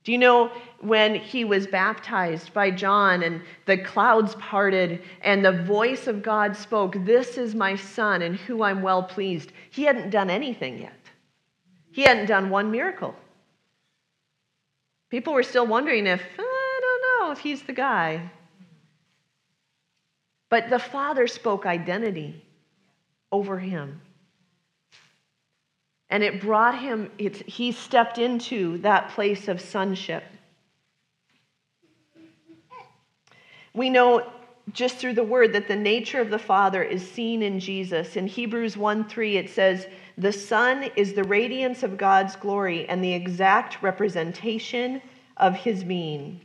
Do 0.04 0.12
you 0.12 0.18
know 0.18 0.50
when 0.80 1.16
he 1.16 1.44
was 1.44 1.66
baptized 1.66 2.54
by 2.54 2.70
John 2.70 3.22
and 3.22 3.42
the 3.66 3.76
clouds 3.76 4.34
parted 4.36 5.02
and 5.20 5.44
the 5.44 5.64
voice 5.64 6.06
of 6.06 6.22
God 6.22 6.56
spoke, 6.56 6.96
This 7.04 7.36
is 7.36 7.54
my 7.54 7.76
son 7.76 8.22
in 8.22 8.32
who 8.32 8.62
I'm 8.62 8.80
well 8.80 9.02
pleased? 9.02 9.52
He 9.70 9.82
hadn't 9.82 10.08
done 10.08 10.30
anything 10.30 10.78
yet, 10.78 10.98
he 11.92 12.02
hadn't 12.02 12.26
done 12.26 12.48
one 12.48 12.70
miracle. 12.70 13.14
People 15.10 15.34
were 15.34 15.42
still 15.42 15.66
wondering 15.66 16.06
if, 16.06 16.22
I 16.38 16.80
don't 16.80 17.26
know 17.26 17.32
if 17.32 17.38
he's 17.38 17.62
the 17.62 17.72
guy. 17.72 18.30
But 20.50 20.70
the 20.70 20.78
Father 20.78 21.26
spoke 21.26 21.66
identity 21.66 22.44
over 23.30 23.58
him. 23.58 24.00
And 26.10 26.22
it 26.22 26.40
brought 26.40 26.78
him, 26.78 27.10
it, 27.18 27.36
he 27.48 27.72
stepped 27.72 28.18
into 28.18 28.78
that 28.78 29.10
place 29.10 29.48
of 29.48 29.60
sonship. 29.60 30.24
We 33.74 33.90
know 33.90 34.32
just 34.72 34.96
through 34.96 35.14
the 35.14 35.24
word 35.24 35.52
that 35.52 35.68
the 35.68 35.76
nature 35.76 36.20
of 36.20 36.30
the 36.30 36.38
Father 36.38 36.82
is 36.82 37.08
seen 37.08 37.42
in 37.42 37.60
Jesus. 37.60 38.16
In 38.16 38.26
Hebrews 38.26 38.76
1 38.76 39.08
3, 39.08 39.36
it 39.36 39.50
says, 39.50 39.86
The 40.16 40.32
Son 40.32 40.90
is 40.96 41.14
the 41.14 41.24
radiance 41.24 41.82
of 41.82 41.96
God's 41.96 42.36
glory 42.36 42.88
and 42.88 43.02
the 43.02 43.12
exact 43.12 43.82
representation 43.82 45.00
of 45.36 45.54
his 45.54 45.84
being. 45.84 46.40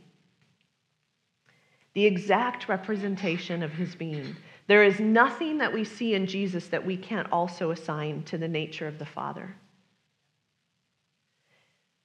The 1.94 2.06
exact 2.06 2.68
representation 2.68 3.62
of 3.62 3.72
his 3.72 3.94
being. 3.94 4.36
There 4.66 4.84
is 4.84 4.98
nothing 4.98 5.58
that 5.58 5.72
we 5.72 5.84
see 5.84 6.14
in 6.14 6.26
Jesus 6.26 6.68
that 6.68 6.86
we 6.86 6.96
can't 6.96 7.30
also 7.30 7.70
assign 7.70 8.22
to 8.24 8.38
the 8.38 8.48
nature 8.48 8.88
of 8.88 8.98
the 8.98 9.06
Father. 9.06 9.54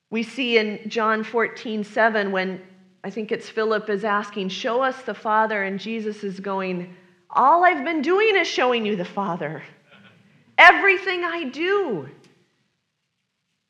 We 0.10 0.24
see 0.24 0.58
in 0.58 0.90
John 0.90 1.24
14, 1.24 1.84
7, 1.84 2.32
when 2.32 2.62
I 3.04 3.10
think 3.10 3.32
it's 3.32 3.50
Philip 3.50 3.90
is 3.90 4.04
asking, 4.04 4.50
Show 4.50 4.82
us 4.82 5.02
the 5.04 5.14
Father, 5.14 5.64
and 5.64 5.80
Jesus 5.80 6.24
is 6.24 6.40
going, 6.40 6.96
All 7.30 7.64
I've 7.64 7.86
been 7.86 8.02
doing 8.02 8.36
is 8.36 8.48
showing 8.48 8.86
you 8.86 8.96
the 8.96 9.06
Father. 9.06 9.64
Everything 10.58 11.24
I 11.24 11.46
do. 11.46 12.10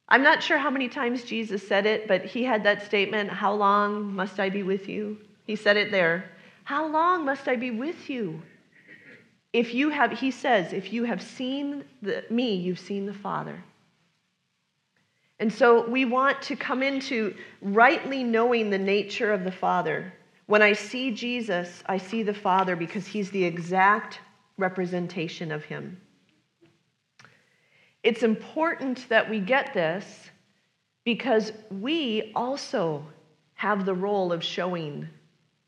I'm 0.08 0.24
not 0.24 0.41
sure 0.41 0.58
how 0.58 0.72
many 0.72 0.89
times 0.89 1.24
Jesus 1.24 1.67
said 1.67 1.86
it, 1.86 2.08
but 2.08 2.25
he 2.25 2.43
had 2.43 2.63
that 2.63 2.86
statement, 2.86 3.29
How 3.29 3.53
long 3.53 4.15
must 4.15 4.39
I 4.39 4.50
be 4.50 4.63
with 4.63 4.89
you? 4.89 5.19
He 5.46 5.55
said 5.55 5.77
it 5.77 5.91
there. 5.91 6.31
How 6.63 6.88
long 6.88 7.25
must 7.25 7.48
I 7.48 7.55
be 7.55 7.69
with 7.69 8.10
you? 8.10 8.41
If 9.51 9.74
you 9.74 9.89
have, 9.89 10.12
he 10.12 10.32
says, 10.32 10.74
if 10.74 10.94
you 10.94 11.06
have 11.06 11.22
seen 11.22 11.84
the, 12.01 12.24
me, 12.29 12.56
you've 12.56 12.79
seen 12.79 13.06
the 13.06 13.13
Father. 13.13 13.63
And 15.39 15.51
so 15.51 15.88
we 15.88 16.06
want 16.06 16.41
to 16.44 16.56
come 16.56 16.84
into 16.84 17.34
rightly 17.62 18.24
knowing 18.24 18.70
the 18.70 18.77
nature 18.77 19.32
of 19.32 19.44
the 19.44 19.51
Father. 19.51 20.13
When 20.48 20.62
I 20.62 20.74
see 20.74 21.12
Jesus, 21.12 21.84
I 21.86 21.98
see 21.98 22.24
the 22.24 22.34
Father 22.34 22.75
because 22.75 23.08
he's 23.08 23.32
the 23.32 23.44
exact 23.44 24.20
representation 24.58 25.51
of 25.51 25.63
him. 25.63 26.00
It's 28.03 28.24
important 28.24 29.08
that 29.10 29.29
we 29.29 29.39
get 29.39 29.74
this 29.74 30.29
because 31.06 31.53
we 31.72 32.32
also 32.36 33.06
have 33.56 33.86
the 33.86 33.94
role 33.94 34.32
of 34.32 34.44
showing 34.44 35.08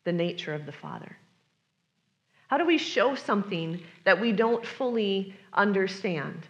the 0.03 0.11
nature 0.11 0.53
of 0.53 0.65
the 0.65 0.71
Father. 0.71 1.17
How 2.51 2.57
do 2.57 2.65
we 2.65 2.77
show 2.77 3.15
something 3.15 3.81
that 4.03 4.19
we 4.19 4.33
don't 4.33 4.65
fully 4.65 5.33
understand? 5.53 6.45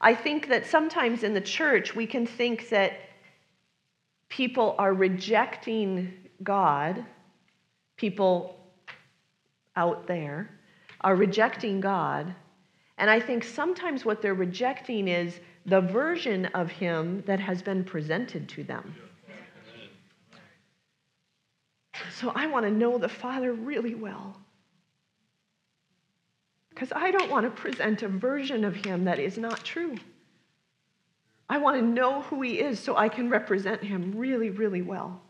I 0.00 0.16
think 0.16 0.48
that 0.48 0.66
sometimes 0.66 1.22
in 1.22 1.32
the 1.32 1.40
church 1.40 1.94
we 1.94 2.04
can 2.04 2.26
think 2.26 2.70
that 2.70 2.94
people 4.28 4.74
are 4.80 4.92
rejecting 4.92 6.12
God, 6.42 7.06
people 7.96 8.56
out 9.76 10.08
there 10.08 10.50
are 11.02 11.14
rejecting 11.14 11.80
God. 11.80 12.34
And 12.98 13.08
I 13.08 13.20
think 13.20 13.44
sometimes 13.44 14.04
what 14.04 14.20
they're 14.20 14.34
rejecting 14.34 15.06
is 15.06 15.38
the 15.66 15.80
version 15.80 16.46
of 16.46 16.68
Him 16.68 17.22
that 17.26 17.38
has 17.38 17.62
been 17.62 17.84
presented 17.84 18.48
to 18.48 18.64
them. 18.64 18.96
So 22.14 22.30
I 22.34 22.46
want 22.46 22.64
to 22.64 22.70
know 22.70 22.96
the 22.96 23.08
Father 23.08 23.52
really 23.52 23.94
well. 23.94 24.36
Because 26.70 26.92
I 26.94 27.10
don't 27.10 27.30
want 27.30 27.44
to 27.44 27.50
present 27.50 28.02
a 28.02 28.08
version 28.08 28.64
of 28.64 28.76
Him 28.86 29.04
that 29.04 29.18
is 29.18 29.36
not 29.36 29.64
true. 29.64 29.96
I 31.48 31.58
want 31.58 31.76
to 31.76 31.82
know 31.82 32.22
who 32.22 32.40
He 32.42 32.60
is 32.60 32.78
so 32.78 32.96
I 32.96 33.08
can 33.08 33.28
represent 33.28 33.82
Him 33.82 34.12
really, 34.16 34.50
really 34.50 34.82
well. 34.82 35.22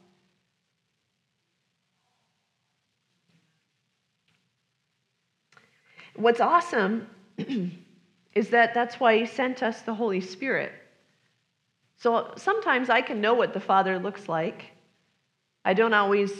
What's 6.17 6.41
awesome 6.41 7.09
is 8.35 8.51
that 8.51 8.75
that's 8.75 9.01
why 9.01 9.17
He 9.17 9.27
sent 9.27 9.63
us 9.63 9.81
the 9.83 9.95
Holy 9.95 10.21
Spirit. 10.21 10.73
So 11.97 12.35
sometimes 12.37 12.91
I 12.91 13.01
can 13.01 13.23
know 13.23 13.33
what 13.33 13.55
the 13.55 13.61
Father 13.61 13.99
looks 13.99 14.29
like. 14.29 14.67
I 15.65 15.73
don't 15.73 15.95
always 15.95 16.31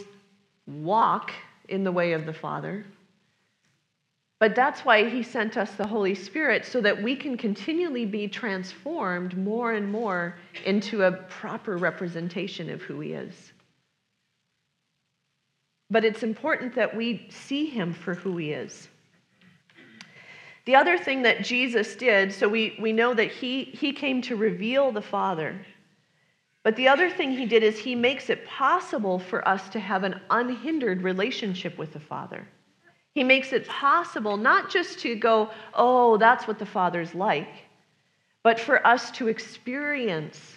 walk 0.67 1.31
in 1.69 1.83
the 1.83 1.91
way 1.91 2.13
of 2.13 2.25
the 2.25 2.33
Father. 2.33 2.85
But 4.39 4.55
that's 4.55 4.81
why 4.81 5.09
he 5.09 5.23
sent 5.23 5.57
us 5.57 5.71
the 5.71 5.87
Holy 5.87 6.13
Spirit 6.13 6.65
so 6.65 6.81
that 6.81 7.01
we 7.01 7.15
can 7.15 7.37
continually 7.37 8.05
be 8.05 8.27
transformed 8.27 9.37
more 9.37 9.73
and 9.73 9.89
more 9.89 10.37
into 10.65 11.03
a 11.03 11.11
proper 11.11 11.77
representation 11.77 12.69
of 12.69 12.81
who 12.81 12.99
he 12.99 13.13
is. 13.13 13.53
But 15.89 16.03
it's 16.03 16.23
important 16.23 16.75
that 16.75 16.95
we 16.95 17.27
see 17.29 17.65
him 17.65 17.93
for 17.93 18.13
who 18.13 18.37
he 18.37 18.51
is. 18.51 18.89
The 20.65 20.75
other 20.75 20.97
thing 20.97 21.21
that 21.21 21.43
Jesus 21.43 21.95
did, 21.95 22.33
so 22.33 22.49
we, 22.49 22.75
we 22.79 22.91
know 22.91 23.13
that 23.13 23.31
he, 23.31 23.65
he 23.65 23.93
came 23.93 24.21
to 24.23 24.35
reveal 24.35 24.91
the 24.91 25.01
Father. 25.01 25.63
But 26.65 26.75
the 26.77 26.87
other 26.87 27.11
thing 27.11 27.31
he 27.31 27.45
did 27.45 27.61
is 27.61 27.77
he 27.77 27.93
makes 27.93 28.31
it 28.31 28.43
possible 28.47 29.19
for 29.19 29.47
us 29.47 29.69
to 29.69 29.79
have 29.79 30.03
an 30.03 30.19
unhindered 30.31 31.03
relationship 31.03 31.77
with 31.77 31.93
the 31.93 31.99
Father. 31.99 32.47
He 33.13 33.23
makes 33.23 33.53
it 33.53 33.67
possible 33.67 34.35
not 34.35 34.71
just 34.71 34.97
to 35.01 35.13
go, 35.15 35.51
oh, 35.75 36.17
that's 36.17 36.47
what 36.47 36.57
the 36.57 36.65
Father's 36.65 37.13
like, 37.13 37.53
but 38.41 38.59
for 38.59 38.85
us 38.85 39.11
to 39.11 39.27
experience 39.27 40.55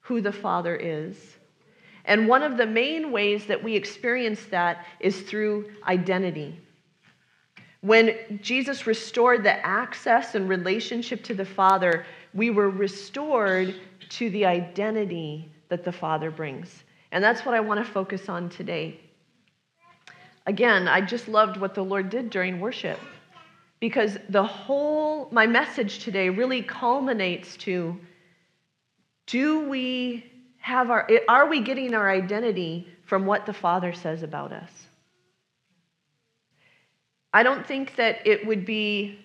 who 0.00 0.20
the 0.20 0.32
Father 0.32 0.74
is. 0.74 1.36
And 2.06 2.26
one 2.26 2.42
of 2.42 2.56
the 2.56 2.66
main 2.66 3.12
ways 3.12 3.46
that 3.46 3.62
we 3.62 3.76
experience 3.76 4.46
that 4.46 4.84
is 4.98 5.20
through 5.20 5.70
identity. 5.86 6.58
When 7.82 8.40
Jesus 8.42 8.84
restored 8.88 9.44
the 9.44 9.64
access 9.64 10.34
and 10.34 10.48
relationship 10.48 11.22
to 11.22 11.34
the 11.34 11.44
Father, 11.44 12.04
we 12.34 12.50
were 12.50 12.68
restored 12.68 13.76
to 14.10 14.30
the 14.30 14.46
identity 14.46 15.50
that 15.68 15.84
the 15.84 15.92
Father 15.92 16.30
brings. 16.30 16.84
And 17.12 17.22
that's 17.22 17.44
what 17.44 17.54
I 17.54 17.60
want 17.60 17.84
to 17.84 17.90
focus 17.90 18.28
on 18.28 18.48
today. 18.48 19.00
Again, 20.46 20.86
I 20.86 21.00
just 21.00 21.28
loved 21.28 21.56
what 21.56 21.74
the 21.74 21.82
Lord 21.82 22.10
did 22.10 22.30
during 22.30 22.60
worship 22.60 23.00
because 23.80 24.16
the 24.28 24.44
whole, 24.44 25.28
my 25.30 25.46
message 25.46 26.00
today 26.00 26.28
really 26.28 26.62
culminates 26.62 27.56
to 27.58 27.98
do 29.26 29.68
we 29.68 30.24
have 30.58 30.90
our, 30.90 31.08
are 31.28 31.48
we 31.48 31.60
getting 31.60 31.94
our 31.94 32.10
identity 32.10 32.86
from 33.04 33.26
what 33.26 33.44
the 33.46 33.52
Father 33.52 33.92
says 33.92 34.22
about 34.22 34.52
us? 34.52 34.70
I 37.32 37.42
don't 37.42 37.66
think 37.66 37.96
that 37.96 38.26
it 38.26 38.46
would 38.46 38.64
be 38.64 39.18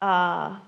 uh, 0.00 0.58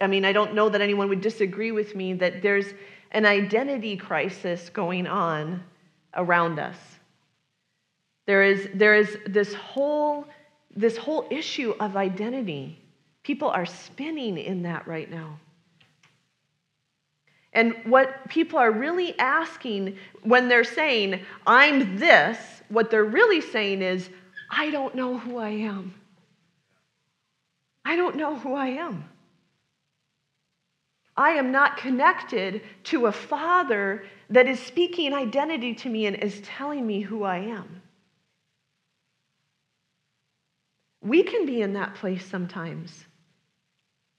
I 0.00 0.06
mean, 0.06 0.24
I 0.24 0.32
don't 0.32 0.54
know 0.54 0.68
that 0.68 0.80
anyone 0.80 1.08
would 1.08 1.20
disagree 1.20 1.72
with 1.72 1.94
me 1.94 2.14
that 2.14 2.42
there's 2.42 2.66
an 3.10 3.26
identity 3.26 3.96
crisis 3.96 4.70
going 4.70 5.06
on 5.06 5.62
around 6.14 6.58
us. 6.58 6.76
There 8.26 8.42
is, 8.42 8.68
there 8.74 8.94
is 8.94 9.18
this, 9.26 9.54
whole, 9.54 10.26
this 10.74 10.96
whole 10.96 11.26
issue 11.30 11.74
of 11.78 11.96
identity. 11.96 12.78
People 13.22 13.48
are 13.48 13.66
spinning 13.66 14.38
in 14.38 14.62
that 14.62 14.86
right 14.86 15.10
now. 15.10 15.38
And 17.52 17.74
what 17.84 18.28
people 18.28 18.58
are 18.58 18.70
really 18.70 19.18
asking 19.18 19.96
when 20.22 20.48
they're 20.48 20.64
saying, 20.64 21.24
I'm 21.46 21.96
this, 21.96 22.38
what 22.68 22.90
they're 22.90 23.04
really 23.04 23.40
saying 23.40 23.82
is, 23.82 24.10
I 24.50 24.70
don't 24.70 24.94
know 24.94 25.16
who 25.16 25.38
I 25.38 25.50
am. 25.50 25.94
I 27.84 27.96
don't 27.96 28.16
know 28.16 28.36
who 28.36 28.54
I 28.54 28.68
am. 28.68 29.08
I 31.16 31.30
am 31.30 31.50
not 31.50 31.78
connected 31.78 32.62
to 32.84 33.06
a 33.06 33.12
father 33.12 34.04
that 34.30 34.46
is 34.46 34.60
speaking 34.60 35.14
identity 35.14 35.74
to 35.74 35.88
me 35.88 36.06
and 36.06 36.16
is 36.16 36.40
telling 36.42 36.86
me 36.86 37.00
who 37.00 37.24
I 37.24 37.38
am. 37.38 37.82
We 41.00 41.22
can 41.22 41.46
be 41.46 41.62
in 41.62 41.72
that 41.74 41.94
place 41.94 42.24
sometimes. 42.24 43.04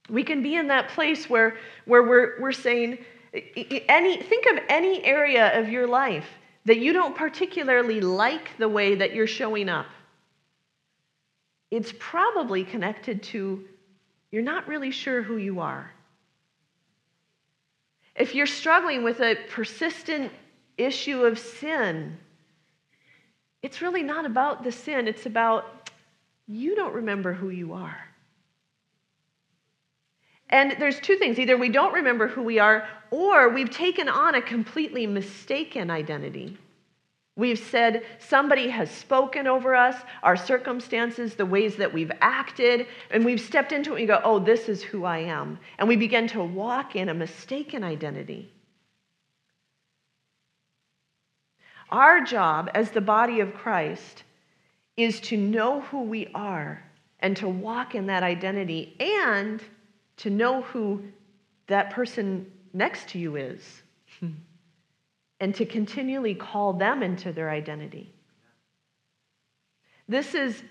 We 0.10 0.24
can 0.24 0.42
be 0.42 0.56
in 0.56 0.68
that 0.70 0.90
place 0.90 1.30
where, 1.30 1.58
where 1.86 2.04
we're, 2.04 2.40
we're 2.40 2.54
saying, 2.54 3.00
any, 3.34 4.22
think 4.22 4.46
of 4.46 4.60
any 4.70 5.04
area 5.04 5.60
of 5.60 5.70
your 5.70 5.86
life 5.86 6.28
that 6.66 6.80
you 6.80 6.94
don't 6.94 7.16
particularly 7.16 8.02
like 8.02 8.58
the 8.58 8.70
way 8.70 8.96
that 8.96 9.14
you're 9.14 9.28
showing 9.28 9.70
up. 9.70 9.88
It's 11.72 11.94
probably 12.00 12.64
connected 12.64 13.22
to 13.24 13.64
you're 14.32 14.42
not 14.42 14.68
really 14.68 14.92
sure 14.92 15.22
who 15.22 15.38
you 15.38 15.60
are. 15.60 15.92
If 18.18 18.34
you're 18.34 18.48
struggling 18.48 19.04
with 19.04 19.20
a 19.20 19.36
persistent 19.50 20.32
issue 20.78 21.24
of 21.24 21.38
sin, 21.38 22.18
it's 23.62 23.82
really 23.82 24.04
not 24.04 24.26
about 24.26 24.64
the 24.64 24.72
sin, 24.72 25.08
it's 25.08 25.26
about 25.26 25.92
you 26.48 26.76
don't 26.76 26.94
remember 26.94 27.34
who 27.34 27.50
you 27.50 27.74
are. 27.74 27.98
And 30.50 30.76
there's 30.80 31.00
two 31.00 31.18
things 31.18 31.40
either 31.40 31.58
we 31.58 31.70
don't 31.70 31.94
remember 31.94 32.28
who 32.28 32.42
we 32.42 32.58
are, 32.58 32.88
or 33.12 33.50
we've 33.50 33.70
taken 33.70 34.08
on 34.08 34.36
a 34.36 34.42
completely 34.42 35.06
mistaken 35.06 35.92
identity. 35.92 36.58
We've 37.38 37.60
said 37.60 38.04
somebody 38.18 38.68
has 38.70 38.90
spoken 38.90 39.46
over 39.46 39.76
us, 39.76 39.96
our 40.24 40.36
circumstances, 40.36 41.36
the 41.36 41.46
ways 41.46 41.76
that 41.76 41.94
we've 41.94 42.12
acted, 42.20 42.88
and 43.12 43.24
we've 43.24 43.40
stepped 43.40 43.72
into 43.72 43.94
it 43.94 44.00
and 44.00 44.08
go, 44.08 44.20
oh, 44.24 44.40
this 44.40 44.68
is 44.68 44.82
who 44.82 45.06
I 45.06 45.20
am. 45.20 45.60
And 45.78 45.88
we 45.88 45.96
begin 45.96 46.28
to 46.30 46.44
walk 46.44 46.96
in 46.96 47.10
a 47.10 47.14
mistaken 47.14 47.84
identity. 47.84 48.52
Our 51.92 52.22
job 52.22 52.72
as 52.74 52.90
the 52.90 53.02
body 53.02 53.40
of 53.40 53.54
Christ 53.54 54.24
is 54.98 55.20
to 55.22 55.38
know 55.38 55.82
who 55.82 56.02
we 56.02 56.28
are 56.34 56.84
and 57.20 57.38
to 57.38 57.48
walk 57.48 57.94
in 57.94 58.08
that 58.08 58.24
identity 58.24 58.96
and 59.00 59.62
to 60.18 60.32
know 60.32 60.64
who 60.64 61.04
that 61.68 61.92
person 61.92 62.52
next 62.74 63.10
to 63.10 63.20
you 63.20 63.36
is. 63.36 63.84
and 65.40 65.54
to 65.56 65.66
continually 65.66 66.36
call 66.36 66.74
them 66.74 67.04
into 67.04 67.32
their 67.32 67.50
identity. 67.50 68.14
This 70.08 70.34
is 70.34 70.64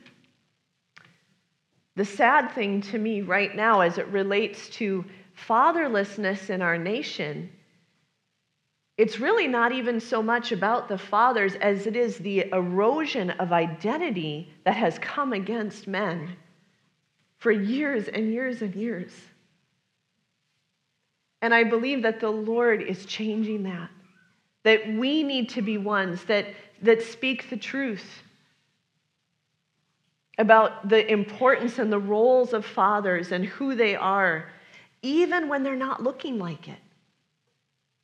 the 1.94 2.04
sad 2.04 2.52
thing 2.52 2.80
to 2.82 2.98
me 2.98 3.22
right 3.22 3.54
now 3.54 3.80
as 3.80 3.98
it 3.98 4.06
relates 4.08 4.68
to 4.70 5.04
fatherlessness 5.48 6.50
in 6.50 6.62
our 6.62 6.78
nation 6.78 7.50
it's 8.96 9.20
really 9.20 9.46
not 9.46 9.72
even 9.72 10.00
so 10.00 10.22
much 10.22 10.52
about 10.52 10.88
the 10.88 10.96
fathers 10.96 11.54
as 11.56 11.86
it 11.86 11.96
is 11.96 12.16
the 12.18 12.48
erosion 12.52 13.30
of 13.30 13.52
identity 13.52 14.50
that 14.64 14.76
has 14.76 14.98
come 14.98 15.34
against 15.34 15.86
men 15.86 16.34
for 17.36 17.52
years 17.52 18.08
and 18.08 18.32
years 18.32 18.62
and 18.62 18.74
years. 18.74 19.12
And 21.42 21.54
I 21.54 21.64
believe 21.64 22.02
that 22.02 22.20
the 22.20 22.30
Lord 22.30 22.80
is 22.80 23.04
changing 23.04 23.64
that. 23.64 23.90
That 24.66 24.92
we 24.92 25.22
need 25.22 25.48
to 25.50 25.62
be 25.62 25.78
ones 25.78 26.24
that, 26.24 26.48
that 26.82 27.00
speak 27.00 27.50
the 27.50 27.56
truth 27.56 28.24
about 30.38 30.88
the 30.88 31.08
importance 31.08 31.78
and 31.78 31.92
the 31.92 32.00
roles 32.00 32.52
of 32.52 32.66
fathers 32.66 33.30
and 33.30 33.44
who 33.44 33.76
they 33.76 33.94
are, 33.94 34.50
even 35.02 35.48
when 35.48 35.62
they're 35.62 35.76
not 35.76 36.02
looking 36.02 36.40
like 36.40 36.66
it. 36.66 36.80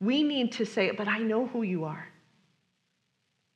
We 0.00 0.22
need 0.22 0.52
to 0.52 0.64
say, 0.64 0.92
But 0.92 1.08
I 1.08 1.18
know 1.18 1.48
who 1.48 1.64
you 1.64 1.82
are. 1.82 2.08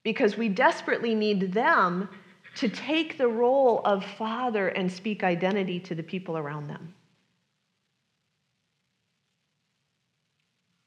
Because 0.03 0.37
we 0.37 0.49
desperately 0.49 1.15
need 1.15 1.53
them 1.53 2.09
to 2.57 2.69
take 2.69 3.19
the 3.19 3.29
role 3.29 3.83
of 3.85 4.05
father 4.19 4.67
and 4.67 4.91
speak 4.91 5.23
identity 5.23 5.79
to 5.79 5.95
the 5.95 6.03
people 6.03 6.37
around 6.37 6.67
them. 6.67 6.93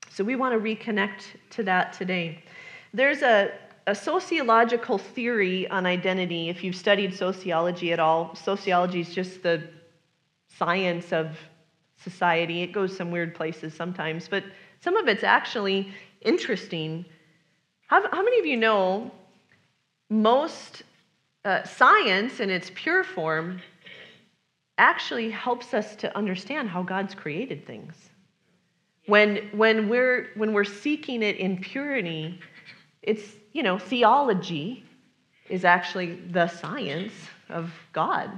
So 0.10 0.24
we 0.24 0.36
want 0.36 0.54
to 0.54 0.60
reconnect 0.60 1.22
to 1.52 1.64
that 1.64 1.94
today. 1.94 2.44
There's 2.94 3.22
a, 3.22 3.52
a 3.86 3.94
sociological 3.94 4.98
theory 4.98 5.68
on 5.70 5.86
identity. 5.86 6.50
If 6.50 6.64
you've 6.64 6.76
studied 6.76 7.16
sociology 7.16 7.94
at 7.94 8.00
all, 8.00 8.36
sociology 8.36 9.02
is 9.02 9.14
just 9.14 9.44
the 9.44 9.64
science 10.58 11.14
of 11.14 11.38
society. 12.04 12.64
It 12.64 12.72
goes 12.72 12.96
some 12.96 13.12
weird 13.12 13.36
places 13.36 13.74
sometimes, 13.74 14.28
but 14.28 14.44
some 14.82 14.96
of 14.96 15.08
it's 15.08 15.24
actually 15.24 15.94
interesting. 16.22 17.06
How, 17.88 18.10
how 18.10 18.24
many 18.24 18.40
of 18.40 18.46
you 18.46 18.58
know 18.58 19.12
most 20.10 20.84
uh, 21.46 21.64
science 21.64 22.40
in 22.40 22.50
its 22.50 22.72
pure 22.74 23.04
form 23.04 23.62
actually 24.78 25.30
helps 25.30 25.74
us 25.74 25.96
to 25.98 26.18
understand 26.18 26.70
how 26.70 26.82
God's 26.82 27.14
created 27.14 27.68
things? 27.68 28.09
When, 29.10 29.50
when, 29.54 29.90
we're, 29.90 30.30
when 30.36 30.54
we're 30.54 30.64
seeking 30.64 31.24
it 31.24 31.38
in 31.38 31.58
purity, 31.58 32.40
it's, 33.02 33.24
you 33.54 33.64
know, 33.64 33.80
theology 33.80 34.86
is 35.50 35.66
actually 35.66 36.16
the 36.32 36.48
science 36.48 37.14
of 37.50 37.74
God. 37.92 38.30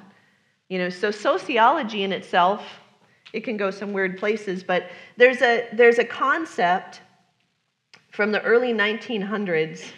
You 0.70 0.80
know, 0.80 0.90
so 0.90 1.12
sociology 1.12 2.04
in 2.04 2.14
itself 2.14 2.64
it 3.34 3.44
can 3.44 3.58
go 3.58 3.72
some 3.72 3.94
weird 3.94 4.18
places, 4.18 4.64
but 4.64 4.88
there's 5.18 5.42
a, 5.42 5.68
there's 5.74 6.00
a 6.00 6.06
concept 6.06 7.02
from 8.12 8.32
the 8.32 8.42
early 8.42 8.74
1900s 8.74 9.92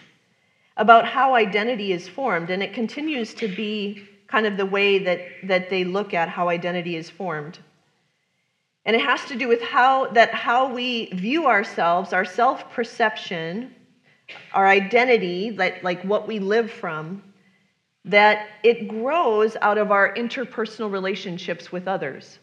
about 0.78 1.06
how 1.06 1.36
identity 1.36 1.92
is 1.92 2.08
formed, 2.08 2.50
and 2.50 2.62
it 2.64 2.74
continues 2.74 3.34
to 3.36 3.48
be 3.48 4.08
kind 4.28 4.46
of 4.46 4.58
the 4.58 4.66
way 4.66 5.00
that, 5.00 5.20
that 5.44 5.70
they 5.70 5.84
look 5.84 6.14
at 6.14 6.30
how 6.30 6.50
identity 6.50 6.96
is 6.96 7.10
formed. 7.10 7.60
And 8.86 8.96
it 8.96 9.02
has 9.02 9.24
to 9.26 9.36
do 9.36 9.48
with 9.48 9.62
how 9.62 10.08
that 10.08 10.34
how 10.34 10.68
we 10.68 11.06
view 11.14 11.48
ourselves, 11.48 12.12
our 12.12 12.26
self-perception, 12.26 13.74
our 14.54 14.68
identity, 14.68 15.52
like, 15.52 15.84
like 15.84 16.04
what 16.04 16.28
we 16.28 16.40
live 16.40 16.70
from, 16.70 17.24
that 18.06 18.40
it 18.64 18.88
grows 18.88 19.56
out 19.62 19.78
of 19.78 19.92
our 19.92 20.14
interpersonal 20.16 20.92
relationships 20.92 21.72
with 21.72 21.88
others. 21.88 22.40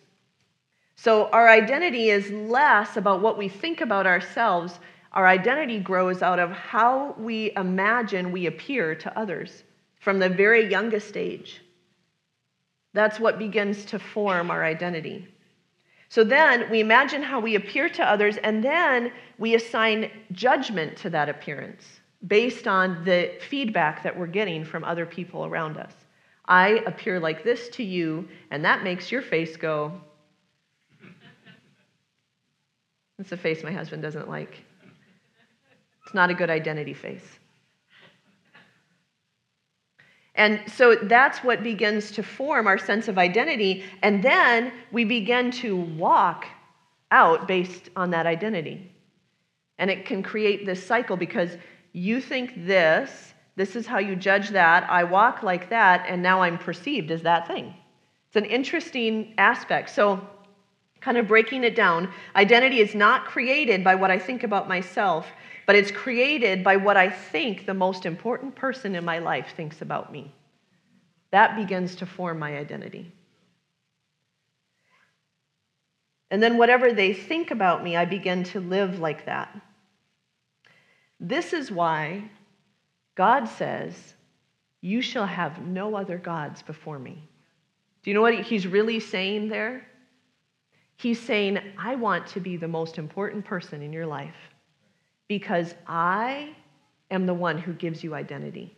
So 0.97 1.29
our 1.33 1.49
identity 1.49 2.11
is 2.11 2.31
less 2.31 2.97
about 2.97 3.21
what 3.21 3.37
we 3.39 3.49
think 3.49 3.81
about 3.81 4.07
ourselves. 4.07 4.81
Our 5.13 5.27
identity 5.27 5.79
grows 5.79 6.23
out 6.23 6.39
of 6.39 6.51
how 6.51 7.15
we 7.19 7.53
imagine 7.57 8.33
we 8.33 8.47
appear 8.47 8.95
to 8.95 9.19
others 9.19 9.65
from 9.99 10.19
the 10.19 10.29
very 10.29 10.65
youngest 10.67 11.17
age. 11.17 11.63
That's 12.95 13.21
what 13.21 13.39
begins 13.39 13.85
to 13.87 13.99
form 13.99 14.51
our 14.51 14.65
identity. 14.65 15.29
So 16.11 16.25
then 16.25 16.69
we 16.71 16.81
imagine 16.81 17.23
how 17.23 17.41
we 17.41 17.55
appear 17.55 17.89
to 17.89 18.05
others, 18.05 18.37
and 18.39 18.63
then 18.63 19.13
we 19.39 19.55
assign 19.55 20.11
judgment 20.33 20.97
to 20.99 21.11
that 21.11 21.29
appearance 21.29 22.01
based 22.27 22.67
on 22.67 23.05
the 23.05 23.33
feedback 23.49 24.03
that 24.03 24.19
we're 24.19 24.27
getting 24.27 24.65
from 24.65 24.85
other 24.85 25.07
people 25.07 25.47
around 25.47 25.79
us. 25.79 25.95
I 26.47 26.83
appear 26.85 27.21
like 27.21 27.45
this 27.45 27.69
to 27.71 27.85
you, 27.85 28.29
and 28.51 28.65
that 28.65 28.83
makes 28.83 29.11
your 29.11 29.23
face 29.23 29.57
go, 29.57 30.01
It's 33.21 33.33
a 33.33 33.37
face 33.37 33.63
my 33.63 33.71
husband 33.71 34.03
doesn't 34.03 34.29
like. 34.29 34.65
It's 36.05 36.15
not 36.15 36.31
a 36.31 36.35
good 36.35 36.49
identity 36.49 36.95
face. 36.95 37.40
And 40.41 40.63
so 40.67 40.95
that's 40.95 41.45
what 41.45 41.63
begins 41.63 42.13
to 42.13 42.23
form 42.23 42.67
our 42.67 42.79
sense 42.79 43.09
of 43.09 43.19
identity. 43.19 43.85
And 44.01 44.23
then 44.23 44.73
we 44.91 45.05
begin 45.05 45.51
to 45.65 45.77
walk 45.77 46.47
out 47.11 47.47
based 47.47 47.91
on 47.95 48.09
that 48.13 48.25
identity. 48.25 48.91
And 49.77 49.91
it 49.91 50.07
can 50.07 50.23
create 50.23 50.65
this 50.65 50.83
cycle 50.83 51.19
because 51.19 51.59
you 51.93 52.23
think 52.23 52.65
this, 52.65 53.35
this 53.57 53.77
is 53.77 53.87
how 53.87 53.99
you 53.99 54.17
judge 54.17 54.49
that, 54.49 54.89
I 54.89 55.05
walk 55.05 55.43
like 55.43 55.69
that, 55.69 56.07
and 56.09 56.23
now 56.23 56.41
I'm 56.41 56.57
perceived 56.57 57.11
as 57.11 57.21
that 57.21 57.47
thing. 57.47 57.75
It's 58.29 58.37
an 58.37 58.47
interesting 58.47 59.35
aspect. 59.37 59.91
So 59.91 60.27
kind 61.03 61.19
of 61.19 61.29
breaking 61.29 61.65
it 61.65 61.77
down, 61.77 62.11
identity 62.35 62.81
is 62.81 62.95
not 62.95 63.27
created 63.27 63.85
by 63.85 63.95
what 63.95 64.11
I 64.11 64.19
think 64.19 64.43
about 64.43 64.69
myself, 64.69 65.27
but 65.71 65.77
it's 65.77 65.93
created 65.93 66.65
by 66.65 66.75
what 66.75 66.97
I 66.97 67.09
think 67.09 67.65
the 67.65 67.75
most 67.75 68.05
important 68.05 68.57
person 68.57 68.97
in 68.97 69.05
my 69.05 69.21
life 69.21 69.53
thinks 69.57 69.83
about 69.83 70.11
me. 70.11 70.35
That 71.31 71.55
begins 71.55 71.95
to 71.95 72.07
form 72.07 72.41
my 72.41 72.59
identity. 72.59 73.13
And 76.29 76.43
then, 76.43 76.59
whatever 76.59 76.93
they 76.93 77.15
think 77.15 77.53
about 77.53 77.85
me, 77.85 77.97
I 77.97 78.05
begin 78.05 78.43
to 78.47 78.59
live 78.59 78.99
like 78.99 79.27
that. 79.27 79.57
This 81.21 81.53
is 81.53 81.71
why 81.71 82.29
God 83.15 83.45
says, 83.45 83.95
You 84.81 85.01
shall 85.01 85.27
have 85.27 85.65
no 85.65 85.95
other 85.95 86.19
gods 86.19 86.63
before 86.63 86.99
me. 86.99 87.23
Do 88.03 88.11
you 88.11 88.15
know 88.15 88.23
what 88.23 88.41
he's 88.41 88.67
really 88.67 88.99
saying 88.99 89.51
there? 89.51 89.87
He's 90.97 91.21
saying, 91.21 91.61
I 91.79 91.95
want 91.95 92.27
to 92.27 92.41
be 92.41 92.57
the 92.57 92.67
most 92.67 92.99
important 92.99 93.45
person 93.45 93.83
in 93.83 93.93
your 93.93 94.07
life 94.07 94.50
because 95.31 95.77
I 95.87 96.57
am 97.13 97.25
the 97.25 97.35
one 97.35 97.57
who 97.57 97.73
gives 97.73 98.03
you 98.03 98.17
identity. 98.17 98.75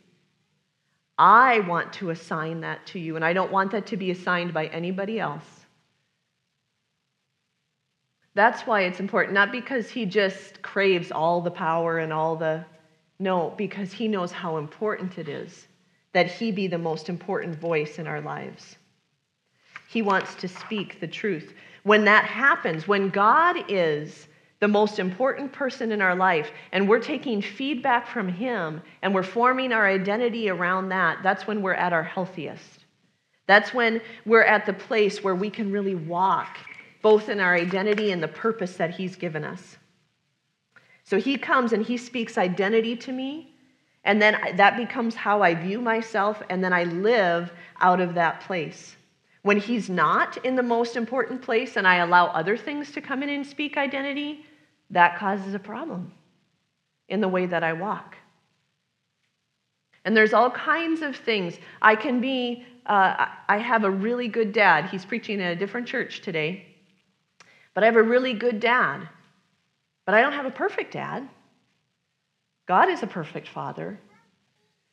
I 1.17 1.61
want 1.61 1.95
to 1.95 2.11
assign 2.11 2.61
that 2.61 2.85
to 2.89 2.99
you, 2.99 3.17
and 3.17 3.25
I 3.25 3.33
don't 3.33 3.51
want 3.51 3.71
that 3.71 3.87
to 3.87 3.97
be 3.97 4.11
assigned 4.11 4.53
by 4.53 4.67
anybody 4.67 5.19
else. 5.19 5.47
That's 8.35 8.67
why 8.67 8.83
it's 8.83 9.01
important, 9.01 9.33
not 9.33 9.51
because 9.51 9.89
he 9.89 10.05
just 10.05 10.61
craves 10.61 11.11
all 11.11 11.41
the 11.41 11.51
power 11.51 11.97
and 12.01 12.13
all 12.13 12.37
the. 12.37 12.67
No, 13.19 13.55
because 13.57 13.91
he 13.91 14.07
knows 14.07 14.31
how 14.31 14.59
important 14.59 15.17
it 15.17 15.31
is 15.31 15.69
that 16.13 16.31
he 16.31 16.53
be 16.53 16.67
the 16.67 16.77
most 16.77 17.09
important 17.09 17.59
voice 17.59 17.99
in 17.99 18.07
our 18.07 18.21
lives. 18.21 18.77
He 19.89 20.03
wants 20.03 20.35
to 20.35 20.49
speak 20.49 21.01
the 21.01 21.09
truth. 21.09 21.55
When 21.85 22.05
that 22.05 22.27
happens, 22.27 22.87
when 22.87 23.09
God 23.09 23.57
is 23.69 24.29
the 24.63 24.69
most 24.69 25.01
important 25.01 25.53
person 25.53 25.91
in 25.91 26.01
our 26.01 26.15
life 26.15 26.53
and 26.71 26.89
we're 26.89 27.01
taking 27.01 27.43
feedback 27.43 28.07
from 28.07 28.29
Him 28.29 28.81
and 29.03 29.13
we're 29.13 29.25
forming 29.25 29.73
our 29.73 29.89
identity 29.89 30.49
around 30.49 30.89
that, 30.91 31.19
that's 31.21 31.49
when 31.49 31.63
we're 31.63 31.75
at 31.75 31.93
our 31.93 32.05
healthiest. 32.05 32.85
That's 33.49 33.75
when 33.75 34.01
we're 34.25 34.45
at 34.45 34.65
the 34.65 34.73
place 34.73 35.25
where 35.25 35.35
we 35.35 35.51
can 35.51 35.73
really 35.73 35.97
walk 35.97 36.59
both 37.03 37.29
in 37.29 37.41
our 37.41 37.57
identity 37.57 38.13
and 38.13 38.23
the 38.23 38.29
purpose 38.29 38.77
that 38.77 38.95
He's 38.95 39.17
given 39.17 39.43
us. 39.43 39.79
So 41.03 41.19
He 41.19 41.37
comes 41.37 41.73
and 41.73 41.85
He 41.85 41.97
speaks 41.97 42.39
identity 42.39 42.95
to 42.99 43.11
me, 43.11 43.57
and 44.05 44.23
then 44.23 44.39
that 44.55 44.77
becomes 44.77 45.17
how 45.17 45.43
I 45.43 45.57
view 45.57 45.81
myself, 45.81 46.41
and 46.51 46.63
then 46.63 46.73
I 46.73 46.85
live 46.85 47.53
out 47.81 48.01
of 48.01 48.15
that 48.15 48.43
place. 48.43 48.95
When 49.43 49.59
he's 49.59 49.91
not 49.91 50.37
in 50.45 50.55
the 50.55 50.63
most 50.63 50.95
important 50.95 51.43
place 51.43 51.75
and 51.75 51.85
I 51.85 51.97
allow 51.97 52.27
other 52.27 52.57
things 52.57 52.93
to 52.93 53.01
come 53.01 53.25
in 53.25 53.29
and 53.29 53.45
speak 53.45 53.77
identity, 53.77 54.47
that 54.93 55.19
causes 55.19 55.55
a 55.55 55.59
problem 55.59 56.13
in 57.09 57.21
the 57.21 57.29
way 57.29 57.47
that 57.47 57.65
I 57.65 57.73
walk. 57.73 58.17
And 60.05 60.17
there's 60.17 60.33
all 60.33 60.51
kinds 60.51 61.03
of 61.03 61.17
things. 61.17 61.59
I 61.81 61.97
can 61.97 62.21
be, 62.21 62.65
uh, 62.87 63.27
I 63.49 63.59
have 63.59 63.85
a 63.85 63.91
really 63.91 64.29
good 64.29 64.53
dad. 64.53 64.87
He's 64.87 65.05
preaching 65.05 65.41
at 65.41 65.53
a 65.53 65.57
different 65.57 65.87
church 65.87 66.21
today. 66.23 66.67
But 67.75 67.85
I 67.85 67.87
have 67.87 67.97
a 67.97 68.03
really 68.03 68.35
good 68.35 68.61
dad. 68.61 69.09
But 70.05 70.15
I 70.15 70.21
don't 70.21 70.33
have 70.33 70.47
a 70.47 70.51
perfect 70.51 70.93
dad. 70.93 71.29
God 72.67 72.89
is 72.89 73.03
a 73.03 73.07
perfect 73.07 73.49
father. 73.49 73.99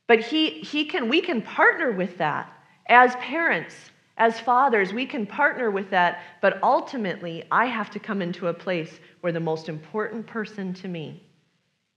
But 0.08 0.20
he, 0.20 0.62
he 0.62 0.86
can, 0.86 1.10
we 1.10 1.22
can 1.22 1.42
partner 1.42 1.92
with 1.92 2.18
that 2.18 2.52
as 2.88 3.16
parents 3.18 3.76
as 4.20 4.40
fathers, 4.40 4.94
we 4.94 5.06
can 5.06 5.26
partner 5.26 5.72
with 5.72 5.90
that, 5.90 6.22
but 6.42 6.62
ultimately, 6.62 7.46
I 7.50 7.66
have 7.66 7.90
to 7.92 8.00
come 8.00 8.22
into 8.22 8.48
a 8.48 8.54
place 8.54 9.00
where 9.22 9.32
the 9.32 9.40
most 9.40 9.70
important 9.70 10.28
person 10.28 10.74
to 10.76 10.88
me 10.90 11.24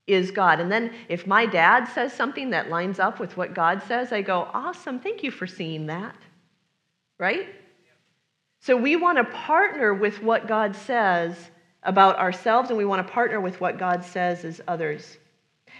is 0.07 0.31
God. 0.31 0.59
And 0.59 0.71
then 0.71 0.93
if 1.09 1.27
my 1.27 1.45
dad 1.45 1.85
says 1.85 2.13
something 2.13 2.49
that 2.49 2.69
lines 2.69 2.99
up 2.99 3.19
with 3.19 3.35
what 3.35 3.53
God 3.53 3.83
says, 3.83 4.11
I 4.11 4.21
go, 4.21 4.47
awesome, 4.53 4.99
thank 4.99 5.21
you 5.21 5.31
for 5.31 5.45
seeing 5.45 5.85
that. 5.87 6.15
Right? 7.19 7.47
So 8.59 8.77
we 8.77 8.95
want 8.95 9.17
to 9.17 9.25
partner 9.25 9.93
with 9.93 10.23
what 10.23 10.47
God 10.47 10.75
says 10.75 11.51
about 11.83 12.17
ourselves, 12.17 12.69
and 12.69 12.77
we 12.77 12.85
want 12.85 13.05
to 13.05 13.13
partner 13.13 13.41
with 13.41 13.59
what 13.59 13.77
God 13.77 14.03
says 14.03 14.45
as 14.45 14.61
others. 14.69 15.17